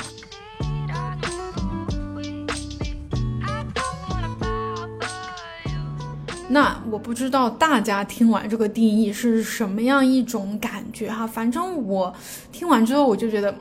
[6.50, 12.14] 那我不知道大家听完这个定义是什么样一种感觉哈，反正我
[12.52, 13.54] 听完之后我就觉得，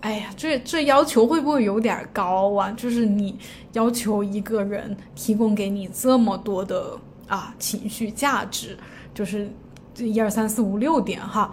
[0.00, 2.70] 哎呀，这这要求会不会有点高啊？
[2.76, 3.34] 就是你
[3.72, 8.76] 要求一个人提供给你这么多的啊情绪价值，
[9.14, 9.50] 就是
[9.94, 11.50] 这一二三四五六点哈。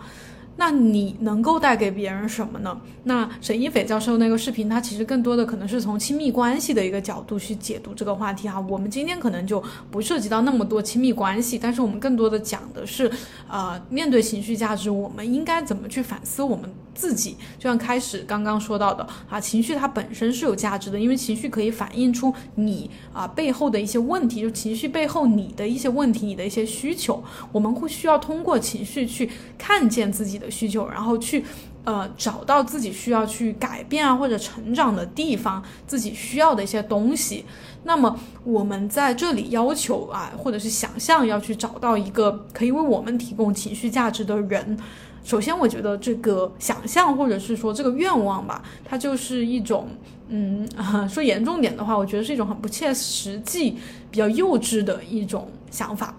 [0.62, 2.80] 那你能够带给别人什么呢？
[3.06, 8.64] 那沈一斐教授那个视频，他其实更多的可能是从亲密关系的一个角度去解读这个话题哈。
[8.70, 13.12] 我们今天可能就不涉及到那么多亲密关系，但是我们更多的讲的是，
[13.50, 17.36] 呃，面对情绪价值，我们应该怎么去反思我们自己。
[17.58, 29.28] 就像开始刚刚说到的啊，情绪它本身是有价值的，因为情绪可以反映出你啊背后的一些问题，就情绪背后你的一些问题，你的一些需求，我们会需要通过情绪去
[29.58, 30.50] 看见自己的。
[30.52, 31.44] 需求，然后去，
[31.86, 37.46] 呃，找到自己需要去改变啊或者成长的地方，自己需要的一些东西。
[37.86, 44.78] 那么我们在这里要求啊，或者是想象要去找到一个可以为我们提供情绪价值的人。
[45.24, 49.88] 首先，我觉得这个想象或者是说这个愿望吧，它就是一种，
[50.30, 50.68] 嗯，
[51.08, 53.78] 说严重点的话，我觉得是一种很不切实际、
[54.10, 56.16] 比较幼稚的一种想法。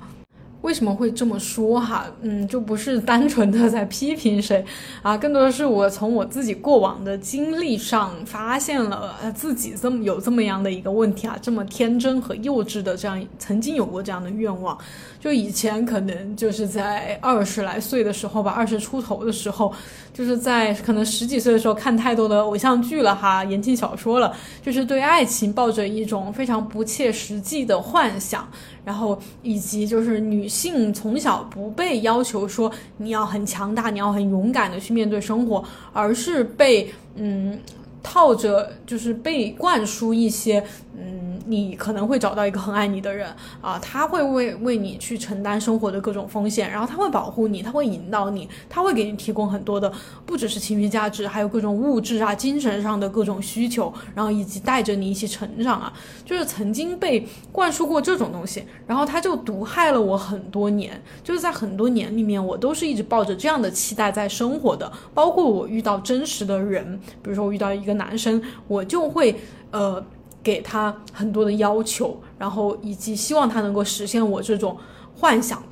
[0.62, 2.07] 为什么会这么说哈？
[2.21, 4.65] 嗯，就不是单纯的在批评谁
[5.03, 14.79] 啊，更多的是我从我自己过往的经历上发现了自己这么有这么样的一个问题啊，这么天真和幼稚的这样曾经有过这样的愿望，
[15.22, 19.72] 就以前可能就是在二十来岁的时候吧，二十出头的时候，
[20.12, 28.48] 就是在可能十几岁的时候看太多的偶像剧了哈，言情小说了，就是对爱情抱着一种非常不切实际的幻想。
[28.85, 37.56] 然后以及就是女性从小不被要求说你要很强大，你要很勇敢的去面对生活，而是被嗯
[38.02, 40.61] 套着就是被灌输一些，
[40.98, 49.90] 嗯，你可能会找到一个很爱你的人啊，他会为为你去承担生活的各种风险，然后他会保护你，他会引导你，他会给你提供很多的，
[50.26, 55.92] 不只是情绪价值，还有各种物质啊、精神上的各种需求，然后以及带着你一起成长啊，
[56.24, 67.92] 就是曾经被灌输过这种东西，然后他就毒害了我很多年，就是在很多年里面，我都是一直抱着这样的期待在生活的，包括我遇到真实的人，比如说我遇到一个。
[67.92, 69.37] 男生，我就会
[69.71, 70.02] 呃
[70.43, 74.77] 给他很多的要求，然后以及希望他能够实现我这种
[75.17, 75.63] 幻想。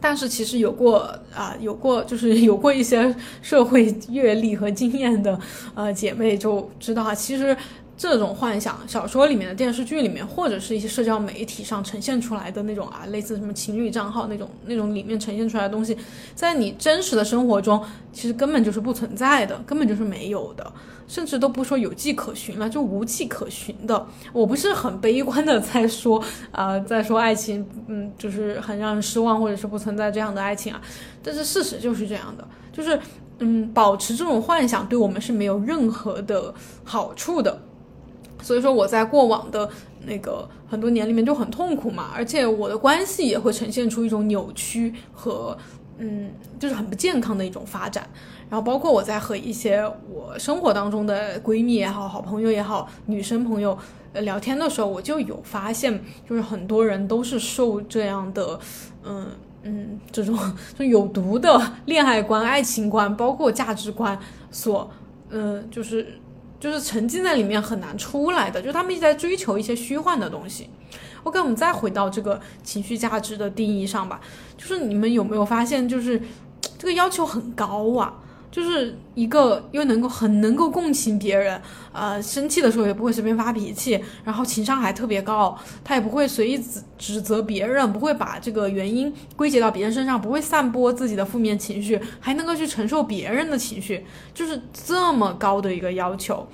[0.00, 0.98] 但是其实有过
[1.34, 5.38] 啊，有过就是 有过一些社会阅历和经验的
[5.74, 7.56] 呃姐妹就知道啊，其实。
[7.96, 15.96] 这种幻想，小说里面的电视剧里面，或者是一些社交媒体上呈现出来的那种啊，类似什么情侣账号那种那种里面呈现出来的东西，
[16.34, 17.80] 在你真实的生活中，
[18.12, 20.72] 其实根本就是不存在的，根本就是没有的，
[21.06, 24.06] 甚至都不说有迹可循了，就无迹可循的。
[24.32, 30.80] 我不是很悲观的在说啊，在说爱情，嗯，就是很让人失望，或者是不存在这样的爱情啊。
[31.22, 32.98] 但是事实就是这样的，就是
[33.38, 37.60] 嗯，保持这种幻想对我们是没有任何的好处的。
[38.42, 39.68] 所以说我在过往的
[40.04, 45.56] 那个很多年里面就很痛苦嘛，而且我的关系也会呈现出一种扭曲和
[45.96, 48.06] 嗯，就是很不健康的一种发展。
[48.48, 53.76] 然后包括我在和一些我生活当中的闺蜜也好、好朋友也好、女生朋友
[54.12, 58.58] 呃聊天的时候，我就有发现，就是很多人都是受这样的
[59.04, 59.26] 嗯
[59.62, 60.38] 嗯这种
[60.78, 64.18] 就有毒的恋爱观、爱情观，包括价值观
[64.50, 64.90] 所
[65.30, 66.20] 嗯就是。
[66.60, 70.70] 就是沉浸在里面很难出来的，就他们一直在追求一些虚幻的东西。
[71.24, 74.18] OK，我们再回到这个情绪价值的定义上吧。
[74.56, 76.18] 就是你们有没有发现，就是
[76.78, 78.14] 这个要求很高啊？
[78.54, 81.60] 就是一个又能够很能够共情别人，
[81.92, 96.46] 呃，生气的时候也不会随便发脾气，然后情商还特别高，他也不会随意指指责别人，不会把这个原因归结到别人身上，不会散播自己的负面情绪，还能够去承受别人的情绪，就是这么高的一个要求。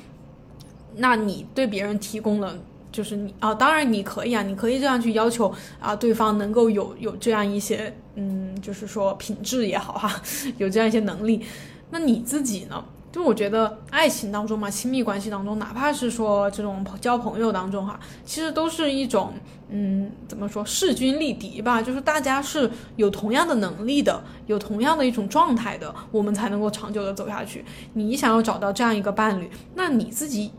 [0.96, 2.56] 那你对别人提供了，
[2.90, 10.22] 就是你啊，当然你可以啊，你可以这样去要求啊，对方能够有有这样一些，嗯，就是说品质也好哈，
[10.56, 11.44] 有这样一些能力。
[11.90, 12.84] 那你自己呢？
[13.12, 19.32] 就我觉得爱情当中嘛，亲密关系当中，哪怕是说这种交朋友当中哈，其实都是一种
[19.68, 21.82] 嗯，怎么说势均力敌吧？
[21.82, 27.64] 就是大家是有同样的能力的，有同样的一种状态的，我们才能够长久的走下去。
[27.94, 30.52] 你想要找到这样一个伴侣，那你自己。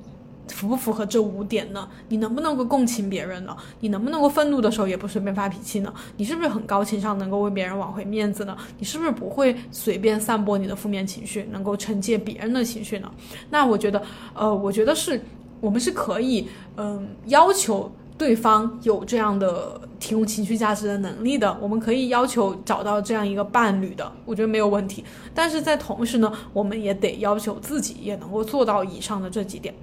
[0.47, 1.87] 符不符合这五点呢？
[2.09, 3.55] 你能不能够共情别人呢？
[3.79, 5.93] 你能不能够愤怒的时候也不随便发脾气呢？
[6.17, 8.55] 你是不是很高情商，能够为别人挽回面子呢？
[8.77, 13.09] 你是不是不会随便散播你的负面情绪，能够承接别人的情绪呢？
[13.49, 14.01] 那我觉得，
[14.33, 15.21] 呃，我觉得是
[15.59, 21.57] 我们是可以，嗯，要求对方有这样的提供情绪价值的能力的。
[21.61, 25.03] 我们可以要求找到这样一个伴侣的，我觉得没有问题。
[25.33, 29.73] 但是在同时呢，我们也得要求自己也能够做到以上的这几点。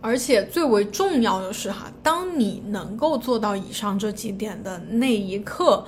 [0.00, 5.84] 而且最为重要的是哈，当你能够做到以上这几点的那一刻，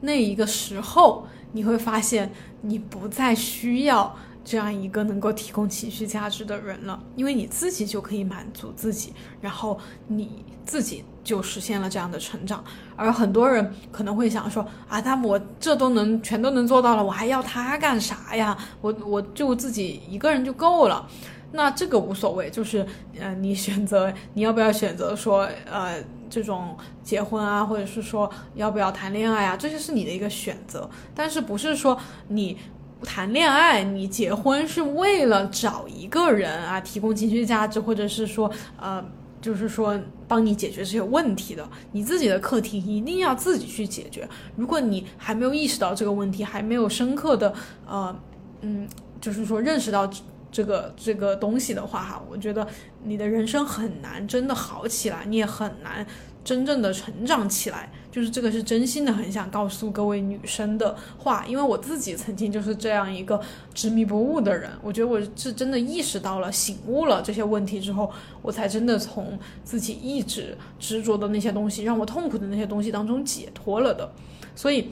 [0.00, 12.62] 那一个时候，你会发现你不再需要这样一个能够提供情绪价值的人了，因为你自己就可以满足自己，然后你自己就实现了这样的成长。
[12.94, 18.56] 而很多人可能会想说啊，那我这都能全都能做到了，我还要他干啥呀？
[18.82, 21.08] 我我就自己一个人就够了。
[21.52, 22.84] 那这个无所谓，就是，
[23.18, 31.96] 呃，你选择你要不要选择说，呃，这种结婚啊，或者是说要不要谈恋爱啊，这些是你的一个选择，但是不是说
[32.28, 32.58] 你
[33.02, 39.02] 谈恋爱、你结婚是为了找一个人啊，提供情绪价值，或者是说，呃，
[39.40, 44.28] 就是说帮你解决这些问题的，你自己的课题一定要自己去解决。
[44.56, 47.54] 如果你还没有意识到这个问题，还没有深刻的，
[47.86, 48.14] 呃，
[48.62, 48.86] 嗯，
[49.20, 50.10] 就是说认识到。
[50.56, 52.66] 这个这个东西的话哈，我觉得
[53.04, 56.06] 你的人生很难真的好起来，你也很难
[56.42, 57.92] 真正的成长起来。
[58.10, 63.38] 就是这个是真心的很想告诉各位女生的话，因为我自己曾经就是这样一个
[63.74, 64.70] 执迷不悟的人。
[64.80, 74.10] 我觉得我是真的意识到了、醒悟了这些问题之后，我才真的从自己一直执着的那些东西、让我痛苦的那些东西当中解脱了的。
[74.54, 74.90] 所以，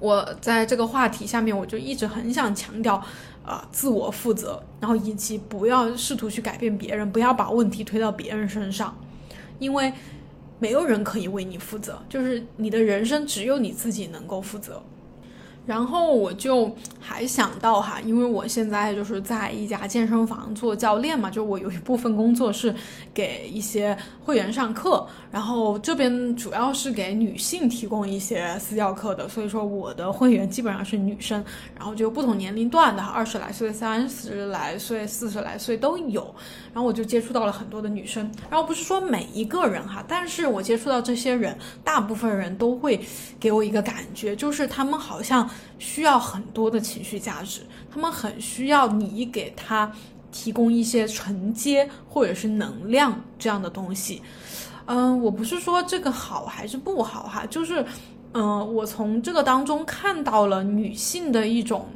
[0.00, 3.04] 我在这个话题下面，我就一直很想强调。
[3.48, 8.94] 啊，自我负责，然后以及不要试图去改变别人，不要把问题推到别人身上，
[9.58, 9.90] 因为
[10.58, 14.82] 没有人可以为你负责，就是你的人生只有你自己能够负责。
[15.68, 22.74] 然后我就还想到哈，因为我现在就是在一家健身房做教练嘛，就我有一部分工作是
[23.12, 23.94] 给一些
[24.24, 31.44] 会员上课，然后这边主要是给女性提供一些私教课的，所以说我的会员基本上是女生，
[31.76, 36.34] 然后就不同年龄段的，二十来岁、三十来岁、四十来岁都有，
[36.72, 43.00] 然后我就接触到了很多的女生，然后不是说每一个人哈，但是我接触到这些人，大部分人都会
[43.40, 45.48] 给我一个感觉，就是他们好像。
[45.80, 49.88] 需要很多的情绪价值，他们很需要你给他
[50.32, 54.20] 提供一些承接或者是能量这样的东西。
[54.86, 57.86] 嗯，我不是说这个好还是不好哈，就是，
[58.32, 61.86] 嗯，我从这个当中看到了女性的一种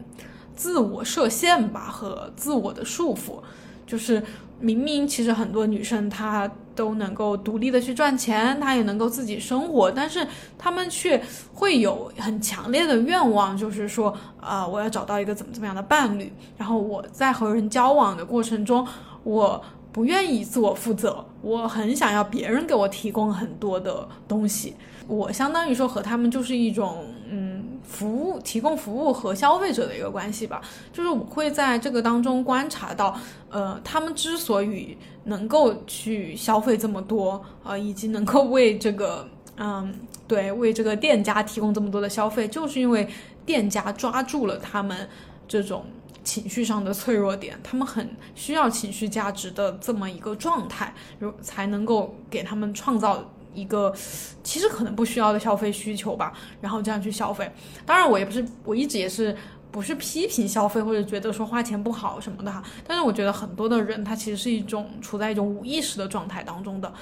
[0.55, 3.43] 自我设限吧和自我的束缚，
[3.85, 4.23] 就是。
[4.63, 18.87] 明明其实很多女生她都能够独立的去赚钱，她也能够自己生活，但是她们却会有很强烈的愿望，就是说，呃，我要找到一个怎么怎么样的伴侣，然后我在和人交往的过程中，
[19.25, 19.61] 我
[19.91, 24.75] 不愿意自我负责，我很想要别人给我提供很多的东西，
[25.15, 27.61] 我相当于说和他们就是一种，嗯。
[27.85, 30.63] 服务提供服务和消费者的一个关系吧，
[30.95, 33.15] 就是我会在这个当中观察到，
[33.51, 39.93] 呃，他们之所以能够去消费这么多，呃，以及能够为这个，嗯，
[40.27, 43.07] 对，为这个店家提供这么多的消费，就是因为
[43.45, 45.07] 店家抓住了他们
[45.47, 45.85] 这种
[46.25, 53.23] 情绪上的脆弱点，他们很需要情绪价值的这么一个状态，如才能够给他们创造。
[53.55, 53.94] 一个
[54.42, 57.50] 其实可能不需要的消费需求吧，然后这样去消费。
[57.86, 59.36] 当然，我也不是，我一直也是
[59.70, 62.62] 不是批评消费或者觉得说花钱不好什么的哈。
[62.86, 66.92] 但是我觉得很多的人他其实是一种处在一种无意识的状态当中的。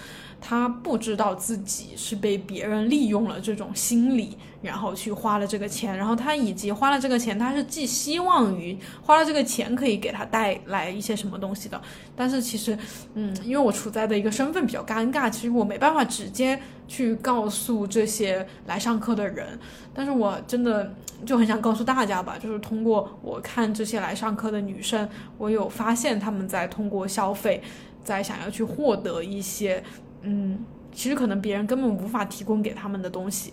[0.40, 11.80] 他不知道自己是被别人利用了这种心理，然后去花了这个钱，然后他以及花了这个钱，他是寄希望于花了这个钱可以给他带来一些什么东西的。
[12.16, 12.76] 但是其实，
[13.14, 19.58] 嗯，因为我处在的一个身份比较尴尬，其实我没办法直接去告诉这些来上课的人。
[19.92, 20.94] 但是我真的
[21.26, 27.62] 就很想告诉大家吧，就是通过我看这些来上课的女生，我有发现他们在通过消费，
[28.02, 29.84] 在想要去获得一些。
[30.22, 30.58] 嗯，
[30.92, 33.52] 其实可能别人根本无法提供给他们的东西，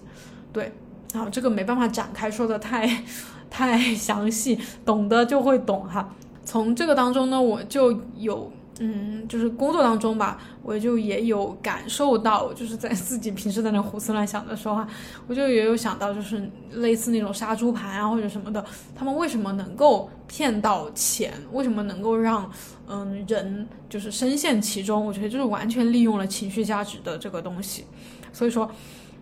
[0.51, 0.71] 对，
[1.13, 2.87] 然后这个没办法展开说的太，
[3.49, 6.15] 太详细，懂的就会懂哈。
[6.43, 8.51] 从这个当中呢，我就有。
[8.79, 14.87] 嗯，就是工作当中吧，我就也有感受到，就是在自己平时在那胡思乱想的时候啊，
[15.27, 18.63] 我就也有想到，就是类似那种杀猪盘啊或者什么的，
[18.95, 21.33] 他们为什么能够骗到钱？
[21.51, 22.49] 为什么能够让
[22.87, 25.05] 嗯人就是深陷其中？
[25.05, 27.85] 我觉得就是完全利用了情绪价值的这个东西。
[28.31, 28.69] 所以说，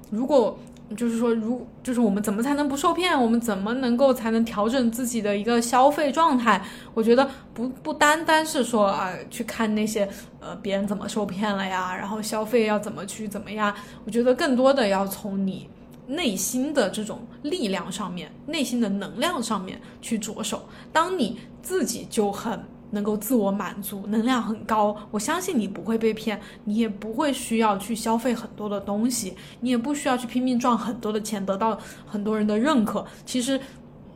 [0.09, 0.59] 如果
[0.95, 3.19] 就是说，如就是我们怎么才能不受骗？
[3.19, 6.63] 我们怎么能够才能调整自己的一个消费状态？
[6.93, 10.07] 我觉得不不单单是说啊，去看那些
[10.39, 13.73] 呃别人怎么受骗了呀，然后消费要怎么去怎么样？
[14.05, 15.67] 我觉得更多的要从你
[16.07, 20.67] 内心的这种力量上面、内心的能量上面去着手。
[20.93, 22.63] 当你自己就很。
[22.91, 33.05] 能够自我满足，能量很高，我相信你不会被骗，你也不会需要去消费很多的东西，你也不需要去拼命赚很多的钱，得到很多人的认可。
[33.25, 33.59] 其实，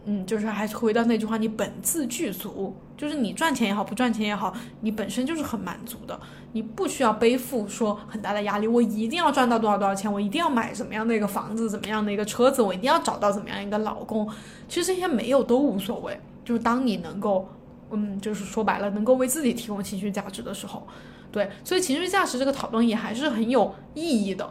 [0.05, 6.17] 嗯，就是还是回到那句话，你本自具足，就是你赚钱也好，不赚钱也好，你本身就是很满足的，
[6.53, 14.27] 你不需要背负说很大的压力，我一定要赚到多少多少钱，我一定要买怎么样的一个房子，怎么样的一个车子，我一定要找到怎么样一个老公。
[14.67, 17.49] 其实这些没有都无所谓，就是当你能够。
[17.91, 20.85] 嗯，就是说白了，能够为自己提供情绪价值的时候，
[21.31, 24.49] 对，所以情绪价值这个讨论也还是很有意义的。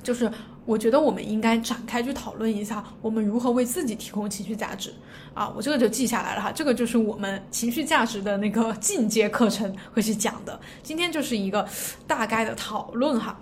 [0.00, 0.30] 就是
[0.64, 4.94] 我觉得我们应该展开去讨论一下，我们如何为自己提供情绪价值
[5.34, 5.52] 啊。
[5.54, 10.58] 我这个就记下来了哈，这个就是我们情绪价值的那个 进阶课程会去讲的。
[10.82, 11.66] 今天就是一个
[12.06, 13.38] 大概的讨论哈。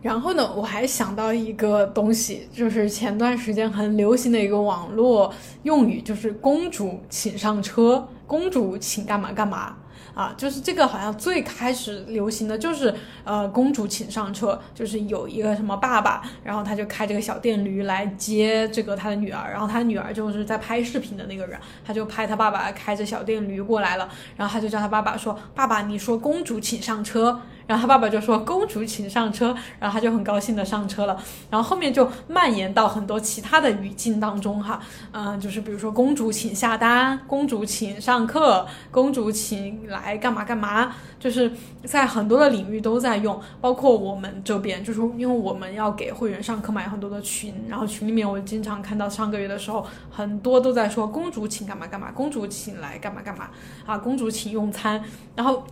[0.00, 8.08] 然后呢，我还想到一个东西，就是前段时间很流行的一个网络用语，就是“公主请上车”。
[8.28, 9.74] 公主请干嘛干嘛
[10.14, 10.34] 啊？
[10.36, 31.16] 就是这个好像最开始流行的就是呃，公主请上车，就是有一个什么爸爸，然后他就开这个小电驴来接这个他的女儿，然后他女儿就是在拍视频的那个人，他就拍他爸爸开着小电驴过来了，然后他就叫他爸爸说：“爸爸，你说公主请上车。”然后他爸爸就说公主请上车，然后他就很高兴的上车了，
[31.50, 34.80] 然后后面就蔓延到很多其他的语境当中哈，
[35.12, 41.52] 嗯，就是比如说公主请下单，公主请上课，公主请来干嘛干嘛，就是
[41.84, 53.50] 在很多的领域都在用，包括我们这边，就是因为我们要给会员上课嘛，有很多的群，然后群里面我经常看到上个月的时候，很多都在说公主请干嘛干嘛，公主请来干嘛干嘛。
[53.84, 55.04] 啊，公主请用餐，
[55.36, 55.62] 然后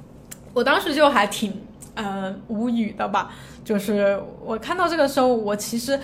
[0.52, 1.58] 我当时就还挺。
[1.96, 3.32] 嗯，无语的吧？
[3.64, 5.98] 就是我看到这个时候，我其实，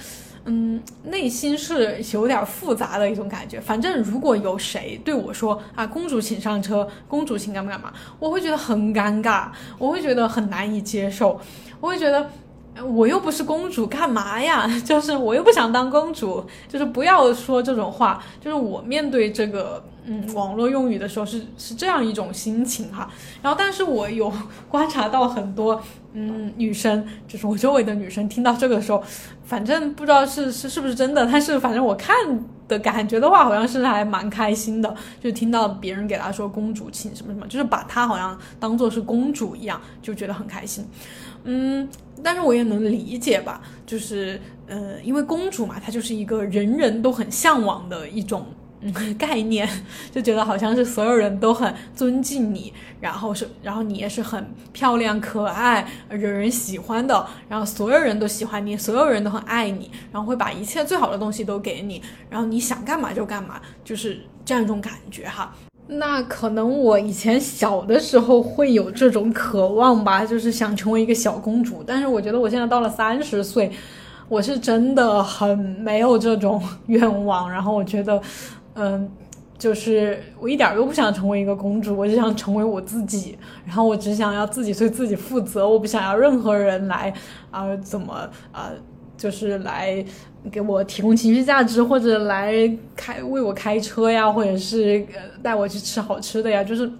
[0.45, 3.61] 嗯，内心是有点复杂的一种感觉。
[3.61, 9.47] 反正如果有谁对我说啊，公主请上车，公主请干嘛干嘛，我会觉得很尴尬，
[9.78, 11.40] 我会觉得很难以接受，
[11.80, 12.28] 我会觉得。
[12.82, 14.66] 我又不是公主，干嘛呀？
[14.82, 18.24] 就是我又不想当公主，就是不要说这种话。
[18.40, 23.11] 就是我面对这个嗯网络用语的时候是是这样一种心情哈。
[23.42, 24.32] 然后，但是我有
[24.68, 25.80] 观察到很多
[26.12, 29.03] 嗯女生，就是我周围的女生听到这个时候，
[29.44, 32.14] 反正不知道是是是不是真的，但是反正我看
[32.68, 34.94] 的感觉的话，好像是还蛮开心的。
[35.20, 40.84] 就听到别人给她说公主请什么什么，就是把她好像当做是公主一样，就觉得很开心。
[41.44, 41.88] 嗯。
[42.24, 48.46] 但是我也能理解吧，就是呃，因为公主嘛，她就是一个人人都很向往的一种
[49.18, 49.68] 概念，
[50.11, 65.55] 就觉得好像是所有人都很尊敬你，然后是，然后你也是很漂亮可爱，惹人喜欢的，然后所有人都喜欢你，所有人都很爱你，然后会把一切最好的东西都给你，然后你想干嘛就干嘛，就是这样一种感觉哈。
[65.89, 71.83] 那可能我以前小的时候会有这种渴望吧，就是想成为一个小公主。
[71.85, 73.70] 但是我觉得我现在到了三十岁，
[74.28, 77.51] 我是真的很没有这种 愿望。
[77.51, 78.22] 然后我觉得，
[78.75, 79.11] 嗯，
[79.59, 83.39] 就是我一点都不想成为一个公主，我就想成为我自己。
[83.64, 87.12] 然后我只想要自己对自己负责，我不想要任何人来
[87.51, 88.70] 啊怎么啊。
[89.14, 90.05] 就是来
[90.51, 92.53] 给我提供情绪价值，或者来
[92.97, 95.07] 开为我开车呀，或者是
[95.41, 96.64] 带我去吃好吃的呀。
[96.64, 96.91] 就是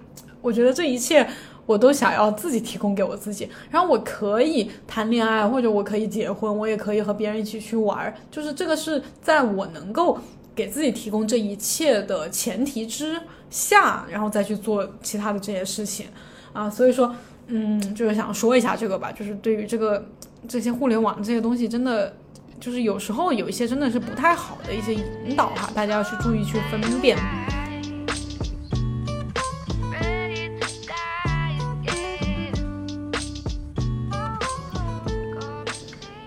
[0.41, 1.27] 我觉得这一切
[1.65, 3.49] 我都想要自己提供给我自己。
[3.69, 8.13] 然后我可以谈恋爱，或者我可以结婚，我也可以和别人一起去玩。
[8.31, 10.17] 就是这个是在我能够
[10.55, 16.07] 给自己提供这一切的前提之下，然后再去做其他的这些事情
[16.53, 16.69] 啊。
[16.69, 17.15] 所以说，
[17.47, 20.05] 嗯，就是想说一下这个吧，就是对于这个。
[20.45, 22.17] 这些互联网这些东西真的
[22.59, 27.17] 就是有时候有一些真的是不太好的一些引导哈，大家要去注意去分辨。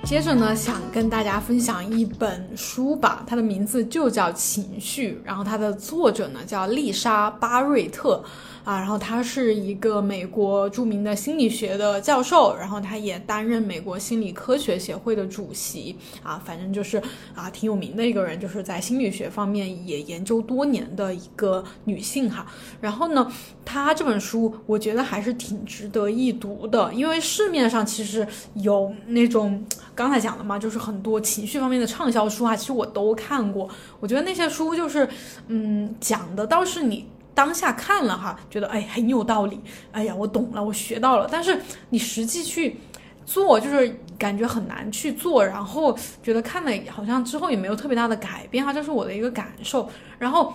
[0.07, 8.23] 接着呢，想跟大家分享一本书吧，它的名字就叫《情绪》，然后它的作者呢叫丽莎巴瑞特。
[8.67, 17.01] 啊，然后他是一个美国著名的心理学的教授，然后他也担任美国心理科学协会的主席啊，反正就是
[17.33, 22.45] 啊挺有名的一个人，就是在心理学方面也研究多年的一个女性哈。
[22.81, 23.31] 然后呢，
[23.65, 29.65] 他这本书我觉得还是挺值得一读的，因为市面上其实有那种
[29.95, 33.69] 刚才讲的嘛，就是很多情绪方面的畅销书啊，其实我都看过，
[34.01, 35.09] 我觉得那些书就是
[35.47, 37.07] 嗯讲的倒是你。
[37.37, 39.61] 当下看了哈，觉得哎很有道理，
[39.93, 41.29] 哎呀我懂了，我学到了。
[41.31, 41.61] 但是
[41.91, 42.79] 你实际去
[43.27, 49.87] 做，就是感觉很难去做，然后觉得看了好像之后也没有特别大的改变哈，这是我的一个感受。
[50.19, 50.55] 然后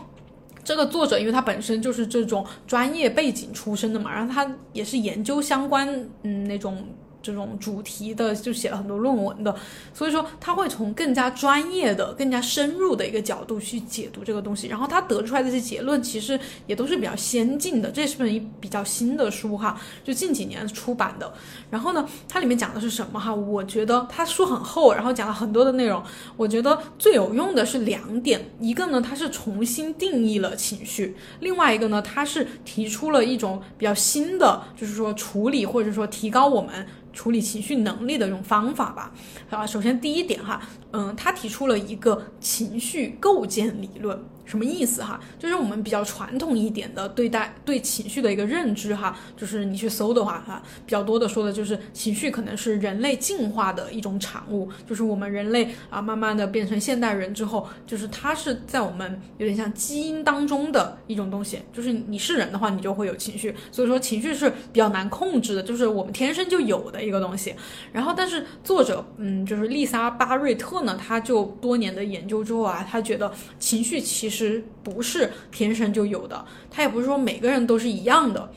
[0.63, 5.87] 这个作者，因为他本身就是这种专业背景出身的嘛，然后他也是研究相关
[6.23, 6.83] 嗯那种。
[7.21, 9.55] 这种主题的就写了很多论文的，
[9.93, 17.91] 所以说他会从更加专业的、更加深入的一个角度去解读这个东西，然后他得出来的这些结论其实也都是比较先进的。
[17.91, 21.31] 这是本一比较新的书哈，就近几年出版的。
[21.69, 23.33] 然后呢，它里面讲的是什么哈？
[23.33, 26.01] 我觉得它书很厚，然后讲了很多的内容。
[26.35, 36.87] 我觉得最有用的是两点，一个呢，它是重新定义了情绪；另外一个呢，它是提出了一种比较新的，就是说处理或者说提高我们。
[37.13, 39.11] 处理情绪能力的一种方法吧，
[39.49, 44.23] 啊，首先第一点哈，嗯，他提出了一个情绪构建理论。
[44.45, 45.19] 什么意思哈？
[45.39, 67.55] 就是我们比较传统一点的对待对情绪的一个认知哈，就是你去搜的话哈，比较多的说的就是情绪可能是人类进化的一种产物，就是我们人类啊慢慢的变成现代人之后，就是它是在我们有点像基因当中的一种东西，就是你是人的话，你就会有情绪，所以说情绪是比较难控制的，就是我们天生就有的一个东西。
[67.93, 74.40] 然后，但是作者嗯，就是丽莎巴瑞特呢，他就多年的研究之后啊，他觉得情绪其实。
[74.41, 78.51] 实不是天生就有的，它也不是说每个人都是一样的。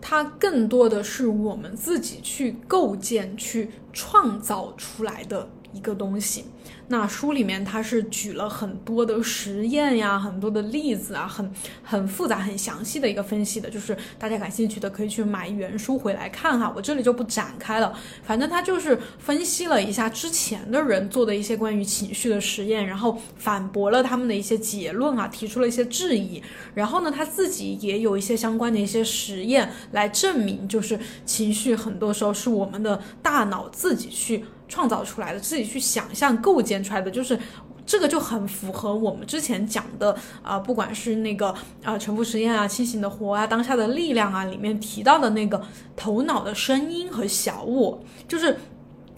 [0.00, 6.44] 它更多的是我们自己去构建、去创造出来的一个东西。
[6.88, 11.50] 那书里面它是举了很多的实验呀，很多的例子啊，很
[11.82, 17.92] 很复杂、很详细的一个分析的，就是大家感兴趣的可以去买原书回来看哈，我这里就不展开了。
[18.22, 26.40] 反正他就是分析了一下之前的人做的一些关于情绪的实验，然后反驳了他们的一些结论啊，提出了一些质疑。
[26.72, 34.44] 然后呢，他自己也有一些相关的一些实验来证明，就是情绪很多时候是我们的大脑自己去。
[34.68, 37.38] 创造出来的，自己去想象构建出来的，就是
[37.84, 45.60] 这个就很符合我们之前讲的啊，不管是那个啊沉浮实验啊、清醒的活啊、当下的力量啊里面提到的那个
[45.94, 48.58] 头脑的声音和小我，就是。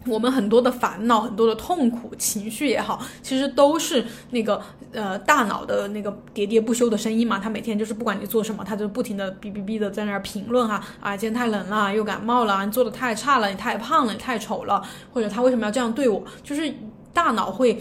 [0.09, 4.61] 我们很多的烦恼、很多的痛苦情绪也好，其实都是那个
[4.93, 7.39] 呃大脑的那个喋喋不休的声音嘛。
[7.39, 14.83] 他每天就是不管你做什么，他就不停的哔哔哔的在那儿评论哈啊，今天太冷了，又感冒了，你做的太差了，你太胖了，你太丑了，
[15.13, 16.23] 或者他为什么要这样对我？
[16.43, 16.73] 就是
[17.13, 17.81] 大脑会。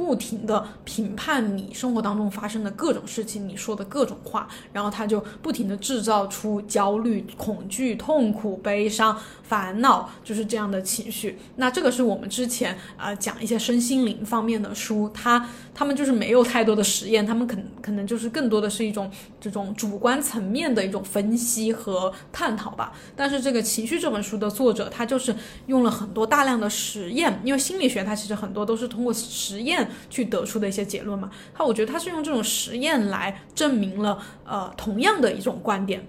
[0.00, 11.38] 不停的评判你生活当中发生的各种事情，你说的各种话，然后他就不停的制造出焦虑、恐惧、痛苦、悲伤、烦恼，就是这样的情绪。
[11.56, 22.94] 那这个是我们之前啊讲一些身心灵方面的书，他他们就是没有太多的实验，他们可可能就是更多的是一种这种主观层面的一种分析和探讨吧。
[23.14, 25.36] 但是这个情绪这本书的作者，他就是
[25.66, 29.89] 用了很多大量的实验，因为心理学它其实很多都是通过实验。
[30.08, 31.30] 去得出的一些结论嘛？
[31.54, 36.06] 他我觉得他是用这种实验来证明了呃同样的一种观点。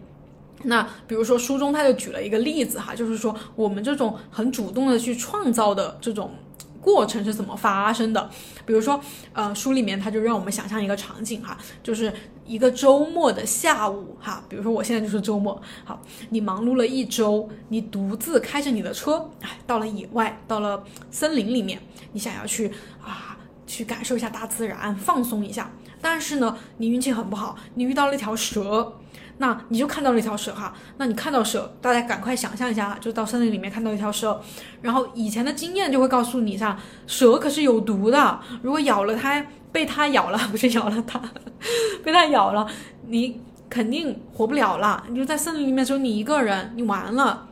[0.63, 6.31] 那比如说书中他就举了一个例子哈，就是说我们这种很主动的去创造的这种
[6.79, 8.29] 过程是怎么发生的？
[8.63, 9.01] 比如说
[9.33, 12.13] 呃书里面他就让我们想象一个场景哈，就是
[12.45, 22.71] 一个周末的下午哈，比如说我现在就是周末，好，你忙碌了一周，你独自开着你的车，哎，到了野外，到了森林里面，你想要去
[23.03, 23.30] 啊。
[23.71, 25.71] 去感受一下大自然，放松一下。
[26.01, 28.93] 但是呢，你运气很不好，你遇到了一条蛇，
[29.37, 30.73] 那你就看到了一条蛇哈。
[30.97, 34.41] 那你看到蛇，大家赶快想象一下，就到森林里面看到一条蛇，
[34.81, 41.21] 然后以前的经验就会告诉你，一下蛇可是有毒的，如果咬了它，被它咬了，不是咬了它，
[42.03, 42.67] 被它咬了，
[43.07, 45.03] 你肯定活不了了。
[45.07, 47.47] 你就在森林里面只有你一个人，你完了。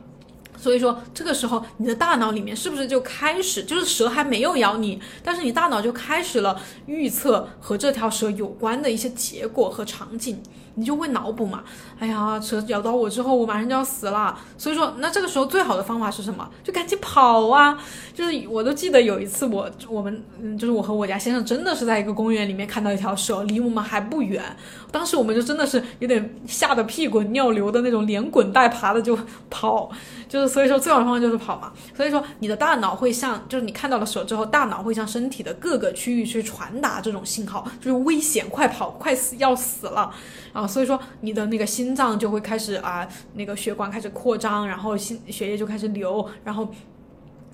[0.60, 10.42] 所以说，这个时候你的大脑里面是不是就开始，就是蛇还没有咬你，但是你大脑就开始了预测和这条蛇有关的一些结果和场景。
[10.80, 11.62] 你就会脑补嘛？
[11.98, 14.36] 哎呀，蛇咬到我之后，我马上就要死了。
[14.56, 16.48] 所以说，那这个时候最好的方法是什么？
[16.64, 17.78] 就赶紧跑啊！
[18.14, 24.42] 就是我都记得有一次，我我们嗯，就是我和我家先生真的是在一个公园里面看到一条蛇，离我们还不远。
[24.90, 29.18] 当时我们就真的是有点吓得屁滚尿流的那种，连滚带爬的就
[29.50, 29.90] 跑。
[30.28, 31.72] 就是所以说，最好的方法就是跑嘛。
[31.94, 40.12] 所以说，你的大脑会向，就是你看到了蛇之后，大脑会向身体的各个区域去传达这种信号，就是危险，快跑，快死，要死了。
[40.52, 46.68] 啊，所以说你的那个心脏就会开始啊，那个血管开始扩张，然后心血液就开始流，然后，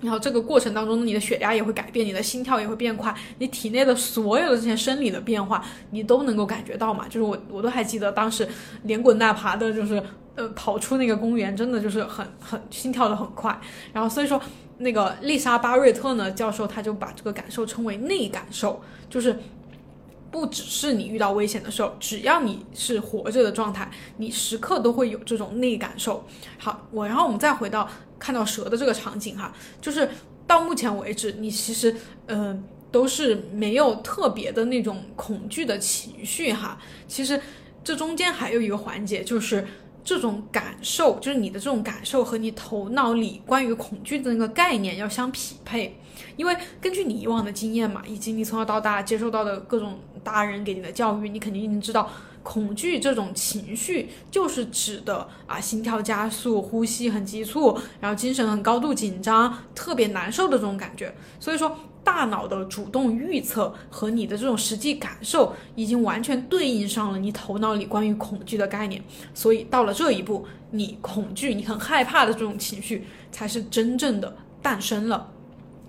[0.01, 7.05] 然后这个过程当中，你的血压也会改变，你的心跳也会变快，你体内的所有的这些生理的变化，你都能够感觉到嘛？
[7.07, 8.47] 就是我我都还记得当时
[8.83, 10.01] 连滚带爬的，就是
[10.35, 13.59] 呃跑出那个公园，真的就是很很心跳的很快。
[13.93, 14.41] 然后所以说
[14.79, 19.37] 那个丽莎巴瑞特呢教授他就把这个感受称为内感受，就是。
[20.31, 26.25] 不只是你遇到危险的时候，只要你是活着的状态，你时刻都会有这种内感受。
[26.57, 30.09] 好，我然后我们再回到看到蛇的这个场景哈，就是
[30.45, 31.95] 到目前为止，你其实
[32.27, 36.77] 嗯都是没有特别的那种恐惧的情绪哈。
[37.07, 37.39] 其实
[37.83, 39.65] 这中间还有一个环节，就是
[40.03, 45.99] 这种感受，就是你的这种感受和你头脑里关于恐惧的那个概念要相匹配。
[46.35, 52.09] 因为根据你以往的经验嘛，以及你从小到大接受到的各种大人给你的教育，你肯定已经知道，
[52.43, 61.15] 恐惧这种情绪就是指的啊，心跳加速、呼吸很急促，然后精神很高度紧张、特别难受的这种感觉。
[61.39, 69.01] 所以说，大脑的主动预测和你的这种实际感受，已经完全对应上了你头脑里关于恐惧的概念。
[69.33, 75.31] 所以到了这一步，你恐惧、你很害怕的这种情绪，才是真正的 诞生了。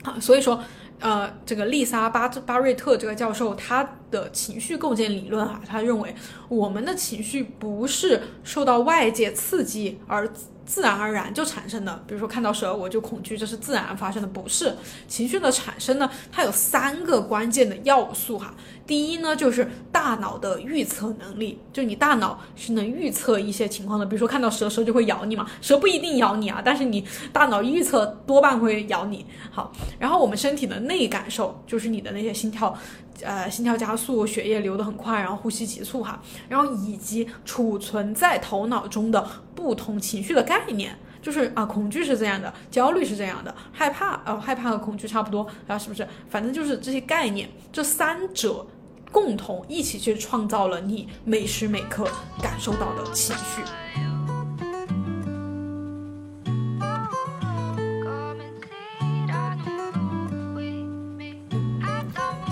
[0.05, 0.62] 啊，所以说，
[1.01, 6.14] 呃，这个丽莎巴巴瑞特这个教授，他的情绪构建理论啊，他认为
[6.49, 10.28] 我们的情绪不是受到外界刺激而
[10.69, 12.05] 自然而然就产生的。
[12.07, 14.77] 比如说看到蛇我就恐惧，这是自然发生的，不是
[15.09, 16.09] 情绪的产生呢？
[16.31, 18.55] 它有三个关键的要素哈。
[18.87, 24.05] 第一呢，就是大脑的预测能力，就你大脑是能预测一些情况的。
[24.05, 27.03] 比如说看到蛇，蛇就会咬你嘛，蛇不一定咬你啊，但是你
[27.33, 29.25] 大脑预测多半会咬你。
[29.51, 32.77] 好，然后我们身体的内感受，就是你的那些心跳，
[33.23, 40.99] 呃，心跳加速，血液流得很快，然后呼吸急促哈，然后以及储存在头脑中的不同情绪的概念。
[41.21, 46.07] 就是啊，恐惧是这样的，焦虑是这样的，害怕呃，害怕和恐惧差不多啊，是不是？
[46.31, 48.66] 反正就是这些概念，这三者。
[49.11, 52.07] 共同一起去创造了你每时每刻
[52.43, 54.07] 感受到的情绪。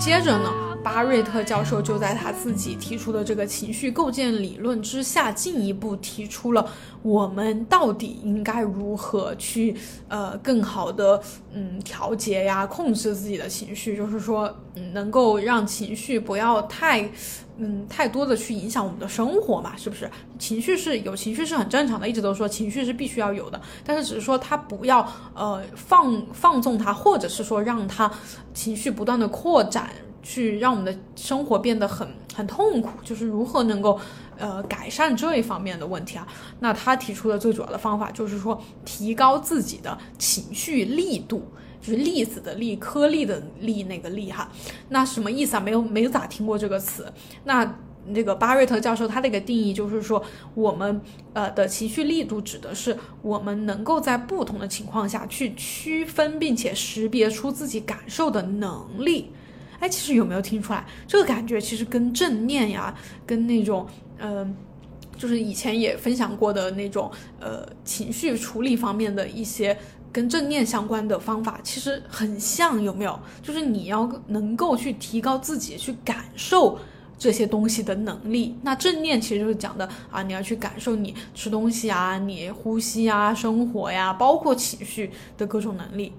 [0.07, 0.49] 接着呢？
[0.81, 6.65] 巴瑞特教授就在他自己提出的这个情绪构建理论之下，进一步提出了
[7.01, 9.75] 我们到底应该如何去
[10.07, 11.21] 呃更好的
[11.53, 17.09] 嗯调节呀，控制自己的情绪，就是说嗯能够让情绪不要太
[17.57, 20.09] 嗯太多的去影响我们的生活嘛，是不是？
[20.39, 28.11] 情绪是有情绪是很正常的，一直都说情绪是必须要有的，但是只是说他不要呃放放纵他，或者是说让他
[28.53, 29.89] 情绪不断的扩展。
[30.23, 32.05] 去让我们的生活变得很
[32.35, 33.97] 很痛苦，就是如何能够
[34.37, 36.27] 呃改善这一方面的问题啊？
[36.59, 41.41] 那他提出的最主要的方法就是说，提高自己的情绪力度，
[41.81, 44.51] 就是粒子的粒，颗粒的粒那个粒哈。
[44.89, 45.59] 那什么意思啊？
[45.59, 47.11] 没有没有咋听过这个词。
[47.45, 50.23] 那那个巴瑞特教授他的一个定义就是说，
[50.55, 51.01] 我们
[51.33, 59.31] 呃的情绪力度指的是我们能够在不同的情况下去区分并且识别出自己感受的能力。
[59.79, 60.85] 哎，其实有没有听出来？
[61.05, 63.85] 这个感觉其实跟正念呀，跟那种，
[64.17, 64.55] 嗯，
[65.17, 69.77] 就是以前也分享过的那种，呃，情绪处理方面的一些
[70.11, 73.19] 跟正念相关的方法，其实很像，有没有？
[73.41, 76.77] 就是你要能够去提高自己去感受
[77.17, 78.57] 这些东西的能力。
[78.61, 86.13] 那正念其实就是讲的啊，你要去感受你吃东西啊，你呼吸啊，生活呀，包括情绪的各种能力。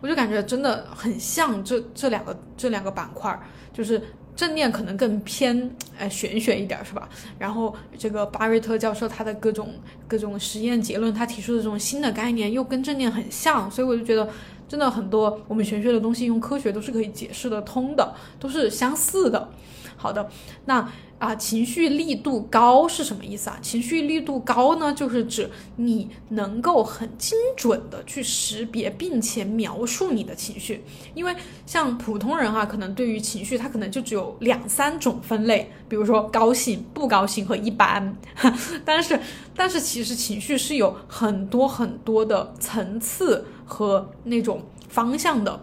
[0.00, 3.40] 我就感觉真的很像这这两个这两个板块，
[3.72, 4.02] 就是
[4.36, 7.08] 正念可能更偏哎玄学一点是吧？
[7.38, 9.72] 然后这个巴瑞特教授他的各种
[10.08, 14.28] 各种实验结论，他提出的这种新的概念又跟正念很像，所以我就觉得
[14.68, 19.48] 真的很多我们玄学的东西用科学都是可以解释得通的，都是相似的。
[19.96, 20.28] 好的，
[20.64, 20.88] 那。
[21.24, 23.58] 啊，情绪力度高是什么意思啊？
[23.62, 30.84] 情绪力度高呢，就是指你能够很精准的去识别并且描述你的情绪。
[31.14, 38.14] 因为像普通人啊，可能对于情绪，他可能就只有两三种分类，比如说高兴、不高兴和一般。
[38.84, 39.18] 但是，
[39.56, 45.58] 但是其实情绪是有很多很多的层次和那种方向的。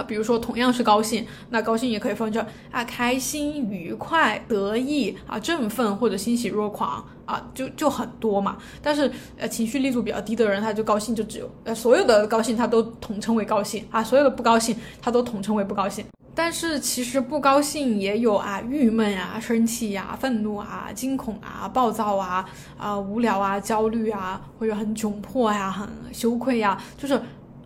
[0.00, 8.56] 比如说同样是高兴，那高兴也可以分成啊开心、愉快、得意啊振奋或者欣喜若狂啊，就就很多嘛。
[8.80, 16.04] 但是呃情绪力度比较低的人，他就高兴就只有呃所有的高兴他都统称为高兴啊，所有的不高兴他都统称为不高兴。
[16.34, 27.20] 但是其实不高兴也有啊郁闷啊、生气呀、愤怒啊、惊恐啊、暴躁啊、啊无聊啊、焦虑啊，或者很窘迫呀、很羞愧呀，就是。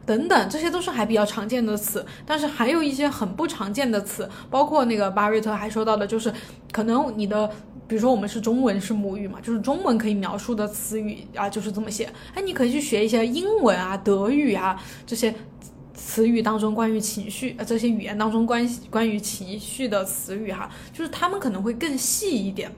[0.07, 6.33] 等等，这些都是还比较常见的词，但是还有一些很不常见的词，包括那个巴瑞特还说到的，就是
[6.71, 7.49] 可能你的，
[7.89, 12.09] 比如说我们是中文是母语嘛，就是中文可以描述的词语啊，就是这么写。
[12.35, 15.35] 哎，你可以去学一些英文啊、德语啊这些
[15.93, 22.71] 词语当中关于情绪，呃，这些语言当中关关于情绪的词语哈，就是他们可能会更细一点。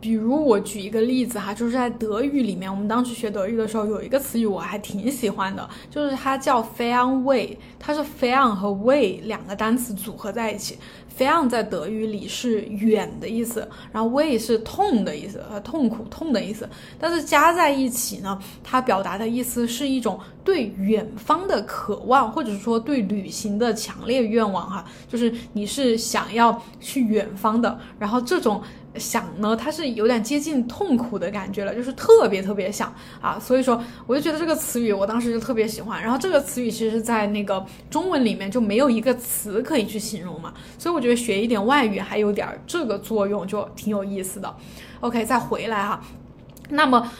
[0.00, 10.78] 比如我举一个例子哈，就是在德语里面，我们当时学德语的时候，有一个词语我还挺喜欢的，就是它叫 fern way，它是 fern 和 way 两个单词组合在一起。
[11.18, 16.68] fern 在德语里是远的意思，然后 way 是痛的意思，呃，痛苦痛的意思。
[16.96, 28.62] 但是加在一起呢，它表达的意思是一种对远方的渴望，或者说对旅行的强烈愿望哈，就是你是想要去远方的，然后这种。
[28.98, 36.02] 想呢，它是有点接近痛苦的感觉了，就是特别特别想啊，所以说我就觉得这个词语我当时就特别喜欢。
[36.02, 44.54] 然后这个词语其实，在那个中文里面就没有一个词可以去形容嘛，所以我觉得学一点外语还有点这个作用，就挺有意思的。
[45.00, 46.02] OK，再回来哈，
[46.70, 47.10] 那么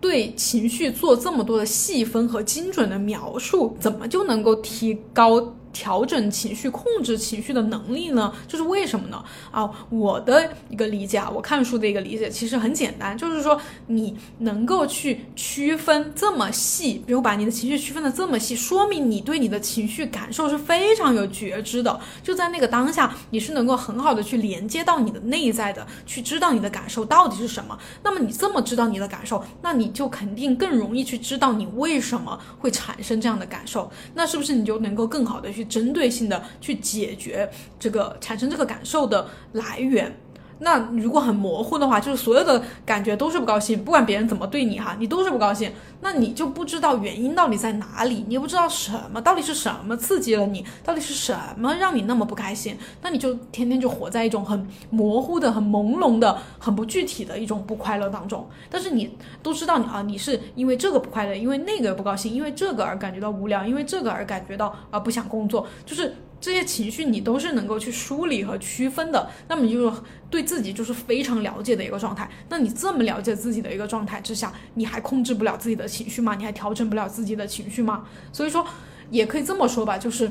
[0.00, 5.54] 对情绪做这么多的细分和精准的描述，怎么就能够提高？
[5.74, 8.32] 调整情绪、控制情绪的能力呢？
[8.46, 9.22] 就是为什么呢？
[9.50, 22.00] 啊，我的一个理解啊，我看书的一个理解其实很简单，就是说你能够去区分这么细，比如把你的情绪区分的这么细，说明你对你的情绪感受是非常有觉知的。
[22.22, 27.76] 就在那个当下，你是能够很好的去连接到你的内在的，去知道你的感受到底是什么。
[28.04, 33.90] 那么你这么知道你的感受，那你就肯定更容易去知道你为什么会产生这样的感受。
[34.14, 35.63] 那是不是你就能够更好的去？
[35.64, 37.48] 针对性的去解决
[37.78, 40.14] 这个产生这个感受的来源。
[40.58, 45.72] 那如果很模糊的话，就是所有的感觉都是不高兴，不管别人怎么对你哈，你都是不高兴。
[46.00, 52.76] 那你就不知道原因到底在哪里，你也不知道什么到底是什么刺激了你，到底是什么让你那么不开心。
[53.02, 58.46] 那你就天天就活在一种很模糊的、很朦胧的、很不具体的一种不快乐当中。
[58.70, 66.14] 但是你都知道你啊，你是因为这个不快乐，因为那个不高兴，因为这个而感觉到无聊，因为这个而感觉到啊不想工作，就是。
[66.44, 69.90] 这些情绪你都是能够去梳理和区分的，那么你就
[70.28, 72.28] 对自己就是非常了解的一个状态。
[72.50, 76.34] 那你这么了解自己的一个状态之下，你还控制不了自己的情绪吗？
[76.34, 78.04] 你还调整不了自己的情绪吗？
[78.30, 78.62] 所以说，
[79.08, 80.30] 也可以这么说吧，就是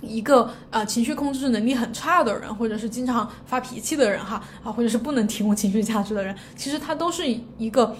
[0.00, 7.24] 一个呃情绪控制能力很差的人，或者是经常发脾气的人哈啊，或者是不能提供情绪价值的人，其实他都是
[7.58, 7.96] 一个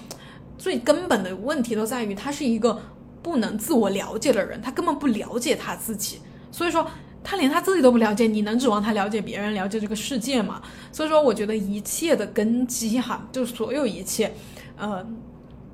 [0.57, 2.81] 最根本的问题都在于他是一个
[3.25, 6.21] 不能自我了解的人，他根本不了解他自己，
[6.53, 6.87] 所以说。
[7.23, 10.63] 他连他自己都不了解，你能指望他了解别人、了解这个世界吗？
[10.91, 14.33] 所以说，我觉得一切的根基哈，就是所有一切，
[14.77, 15.07] 呃，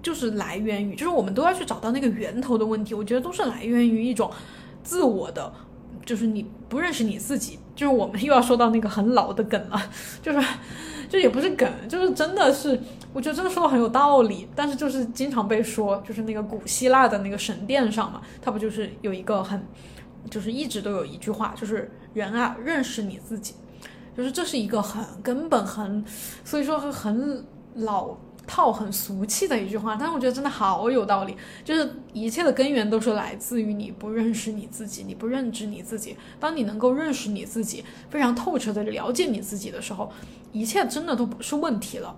[0.03, 2.94] 就是来源于，就是我们都要去找到那个源头的问题。
[2.94, 4.30] 我觉得都是来源于一种
[4.82, 5.53] 自我的，
[6.05, 7.59] 就是你不认识你自己。
[7.76, 9.80] 就是我们又要说到那个很老的梗了，
[10.22, 10.47] 就是，
[11.09, 12.80] 就也不是梗，就是真的是，
[13.12, 14.49] 我觉得真的说的很有道理。
[14.55, 19.64] 但是就是经常被说，就是那个古希腊的那个神殿上嘛，它不就是有一个很。
[20.31, 23.55] 就是一直都有一句话，就是人啊，认识你自己，
[24.16, 26.05] 就是这是一个很根本、很
[26.45, 28.16] 所以说很老
[28.47, 31.37] 套、很俗气的一句话，但是我觉得真的好有道理。
[31.64, 36.16] 就是一切的根源都是来自于你不认识你自己，你不认知你自己。
[36.39, 40.11] 当你能够认识你自己，非常透彻的了解你自己的时候，
[40.53, 42.16] 一切真的都不是问题了。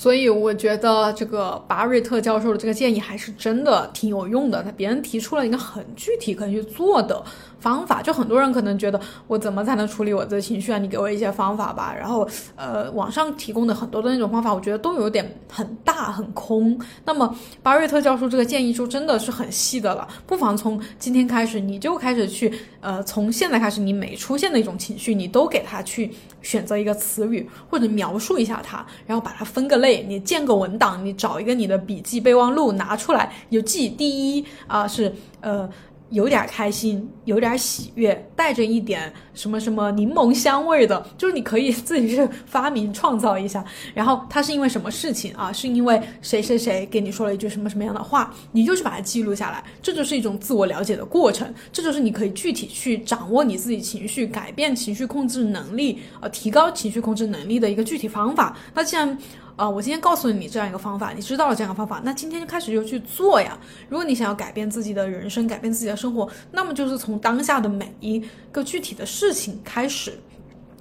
[0.00, 4.62] 所以我觉得这个巴瑞特教授的这个建议还是真的挺有用的。
[4.62, 7.22] 他别人提出了一个很具体可以去做的
[7.60, 10.78] 方法，就很多人可能觉得我怎么才能处理我的情绪啊？
[10.78, 11.94] 你给我一些方法吧。
[11.96, 16.78] 然后呃，网上提供的很多的那种方法，我觉得都有点很大很空。
[17.04, 17.32] 那么
[17.62, 20.08] 巴瑞特教授这个建议就真的是很细的了。
[20.26, 30.02] 不妨从今天开始，你就开始去呃，从现在开始，你每出现的一种情绪，你都给他去选择一个词语或者描述一下它，然后把它分个类。
[30.02, 35.68] 你建个文档，你找一个你的笔记备忘录拿出来，你就记第一啊是呃
[36.10, 43.64] 有点开心，有点喜悦，带着一点什么什么柠檬香味的，就是你可以自己去发明创造一下。
[43.94, 45.52] 然后它是因为什么事情啊？
[45.52, 49.62] 是因为谁谁谁给你说了一句什么什么样的话，你就去把它记录下来。
[49.80, 58.56] 这就是一种自我了解的过程，这就是你可以具体去掌握你自己情绪、改变情绪控制能力、呃提高情绪控制能力的一个具体方法。
[58.74, 59.16] 那既然
[59.60, 63.58] 啊，我今天告诉你这样一个方法，你知道了这样一个方法，那今天就开始就去做呀。
[63.90, 70.18] 如果你想要改变自己的人生，改变自己的生活，那么就是从当下的每一个具体的事情开始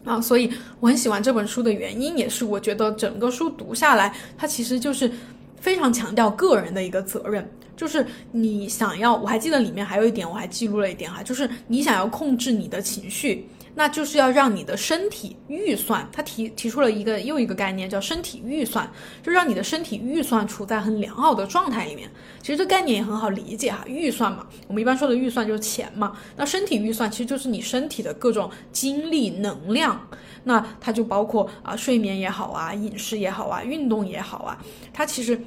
[0.06, 0.22] 啊。
[0.22, 0.50] 所以
[0.80, 5.12] 我很喜欢这本书的原因，也是我觉得整个书读下来，它其实就是
[5.60, 13.46] 非常强调个人的一个责任，就是你想要，我还记得里面还有一点，我还记录了一点哈，就是你想要控制你的情绪。
[13.80, 18.86] 那就是要让你的身体预算，他提提出了一个又一个概念，叫身体预算，
[19.24, 22.12] 就让你的身体预算处在很良好的状态里面。
[22.42, 26.12] 其实这概念也很好理解哈，预算嘛，我们一般说的预算就是钱嘛。
[26.36, 29.98] 那身体预算其实就是你身体的各种精力能量，
[30.44, 34.58] 那它就包括啊睡眠也好啊，饮食也好啊，运动也好啊，
[34.92, 35.42] 它其实。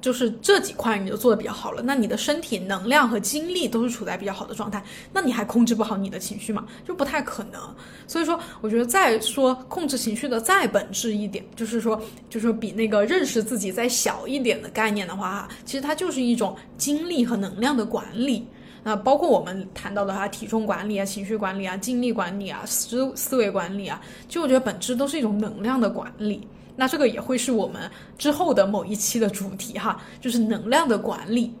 [0.00, 4.82] 就是这几块你就做的比较好了，那你的身体能量和精力都是处在比较好的状态，
[5.12, 6.64] 那你还控制不好你的情绪吗？
[6.86, 7.60] 就不太可能。
[8.06, 18.46] 所以说，我觉得再说控制情绪的再本质一点，就是说，就是说比那个认识自己再小一点的概念的话，哈，其实它就是一种精力和能量的管理。
[18.82, 26.48] 那包括我们谈到的哈，体重管理啊、情绪管理啊、精力管理啊、思思维管理啊，其实我觉得本质都是一种能量的管理。
[26.80, 27.78] 那这个也会是我们
[28.16, 31.52] 之后的某一期的主题哈，就是能量的管理。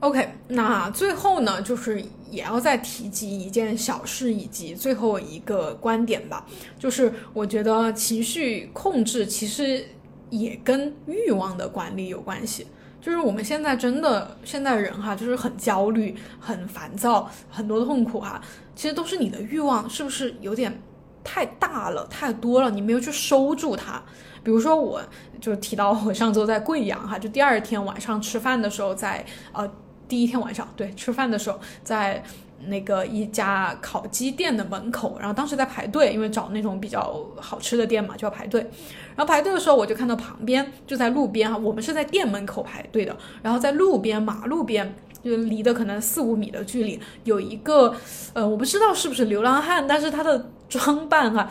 [0.00, 6.44] OK，那最后呢，就是也要再提及一件小事以及最后一个观点吧，
[6.76, 9.86] 就是我觉得情绪控制其实
[10.28, 12.66] 也跟欲望的管理有关系。
[13.00, 18.42] 就是我们现在真的现在人哈，就是很焦虑、很烦躁、很多痛苦哈，
[18.74, 20.76] 其实都是你的欲望是不是有点
[21.22, 22.68] 太大了、太多了？
[22.68, 24.02] 你没有去收住它。
[24.42, 25.00] 比如说，我
[25.40, 29.70] 就提到我上周在贵阳哈，就第二天晚上吃饭的时候，在呃
[30.08, 32.22] 第一天晚上对吃饭的时候在。
[32.66, 38.60] 那个一家烤鸡店的门口，然后当时在排队，因为找那种比较好吃的店嘛，就要排队。
[38.60, 47.96] 然后排队的时候，我就看到旁边就在路边哈，我们是在店门口排队的，然后在路边马路边，就离的可能四五米的距离，有一个
[48.32, 51.50] 呃，我不知道是不是流浪汉，但是他的装扮哈。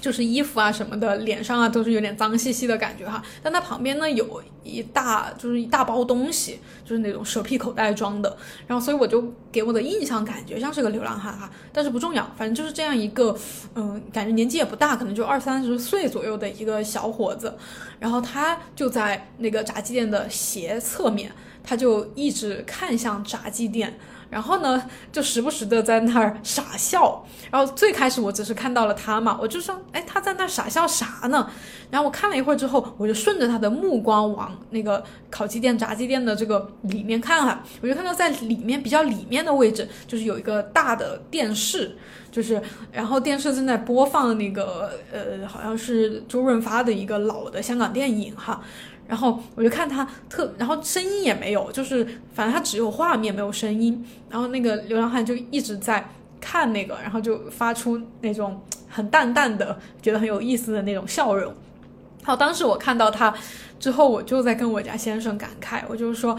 [0.00, 3.22] 就是衣服啊什么的，脸上啊都是有点脏兮兮的感觉哈。
[3.42, 8.36] 但他旁边呢有一大就是一大包东西，就是那种蛇皮口袋装的。
[8.66, 13.36] 然后所以我就给我的印象感觉像是个流浪汉哈，但是不重要，反正就是这样一个，
[13.74, 17.56] 嗯，感觉年纪也不大，可能就二三十岁左右的一个小伙子。
[17.98, 21.30] 然后他就在那个炸鸡店的斜侧面，
[21.62, 23.98] 他就一直看向炸鸡店。
[24.30, 27.22] 然后呢，就时不时的在那儿傻笑。
[27.50, 31.50] 然后最开始我只是看到了他嘛，我就说，哎，他在那傻笑啥呢？
[31.90, 41.96] 然后我看了一会儿之后，我就顺着他的目光往那个烤鸡店、炸鸡店的这个里面看哈，我就看到在里面比较里面的位置，就是有一个大的电视，
[42.30, 42.62] 就是
[42.92, 48.62] 然后电视正在播放那个呃，好像是周润发的一个老的香港电影哈。
[49.10, 54.06] 然后我就看他特，然后声音也没有，就是反正他只有画面没有声音。
[54.30, 56.08] 然后那个流浪汉就一直在
[56.40, 61.52] 看那个，然后就发出那种很淡淡的、觉得很有意思的那种笑容。
[62.22, 63.34] 好，当时我看到他
[63.80, 66.38] 之后，我就在跟我家先生感慨，我就是说，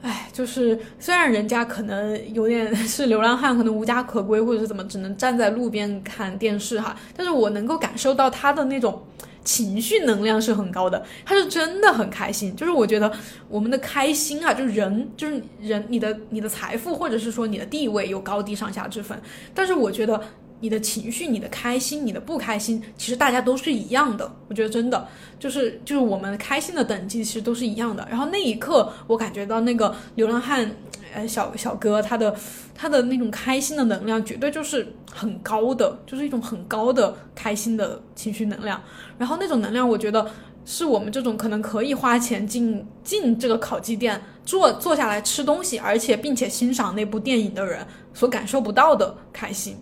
[0.00, 9.02] 哎，就是虽然人家可能有点是流浪汉，可能无家可归，或者是怎么，只能站在路边看电视哈，但是我能够感受到他的那种。
[9.44, 12.56] 情绪能量是很高的，他是真的很开心。
[12.56, 13.12] 就是我觉得
[13.48, 19.20] 我们的开心啊，就是人，就是人，你的你的财富或者是说你的地位有高低上下之分，
[19.54, 20.20] 但是我觉得
[20.60, 24.30] 你的情绪、你的开心、你的不开心，其实大家都是一样的。
[24.48, 25.06] 我觉得真的
[25.38, 28.06] 就是就是我们开心的等级其实都是一样的。
[28.08, 30.70] 然后那一刻，我感觉到那个流浪汉。
[31.14, 32.34] 呃，小小哥他的
[32.74, 38.82] 他的那种开心的能量，绝对就是很高的，就是一种很高的开心的情绪能量。
[39.16, 40.28] 然后那种能量，我觉得
[40.64, 49.76] 是我们这种可能可以花钱进进这个烤鸡店坐坐下来吃东西，而且并且欣赏那部电影的人所感受不到的开心。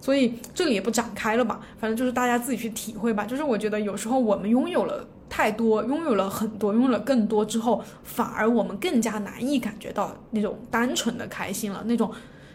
[0.00, 3.24] 所以这里也不展开了吧，反正就是大家自己去体会吧。
[3.24, 5.06] 就是我觉得有时候我们拥有了。
[5.28, 12.10] 太多拥有了很多，拥有了更多之后，反而我们更加难以感觉到那种单纯的开心了，那种，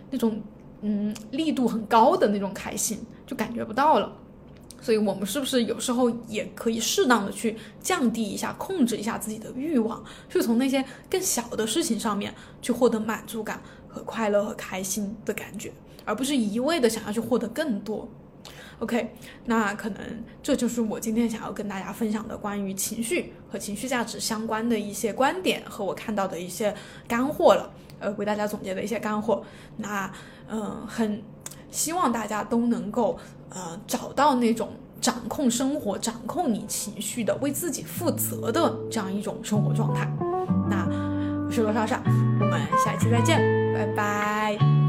[0.10, 0.42] 那种，
[0.82, 4.12] 嗯，力度很高的那种开心就感觉不到了。
[4.80, 15.74] 所以，我们是不是有时候也可以适当的去降低一下，控制一下自己的欲望，去从那些更小的事情上面去获得满足感和快乐和开心的感觉，
[16.06, 18.08] 而不是一味的想要去获得更多。
[18.80, 19.14] OK，
[19.46, 20.00] 那可能
[20.42, 26.74] 这就是我今天想要跟大家分享的关于情绪和情绪价值相关的一些观点和我看到的一些
[27.08, 29.44] 干货了，呃，为大家总结的一些干货。
[29.78, 30.12] 那，
[30.50, 31.22] 嗯，很
[31.70, 33.16] 希望大家都能够
[33.50, 40.12] 呃找到那种掌控生活、掌控你情绪的、为自己负责的这样一种生活状态。
[40.68, 40.88] 那
[41.46, 42.02] 我是罗莎莎，
[42.40, 43.38] 我们下期再见，
[43.76, 44.81] 拜拜。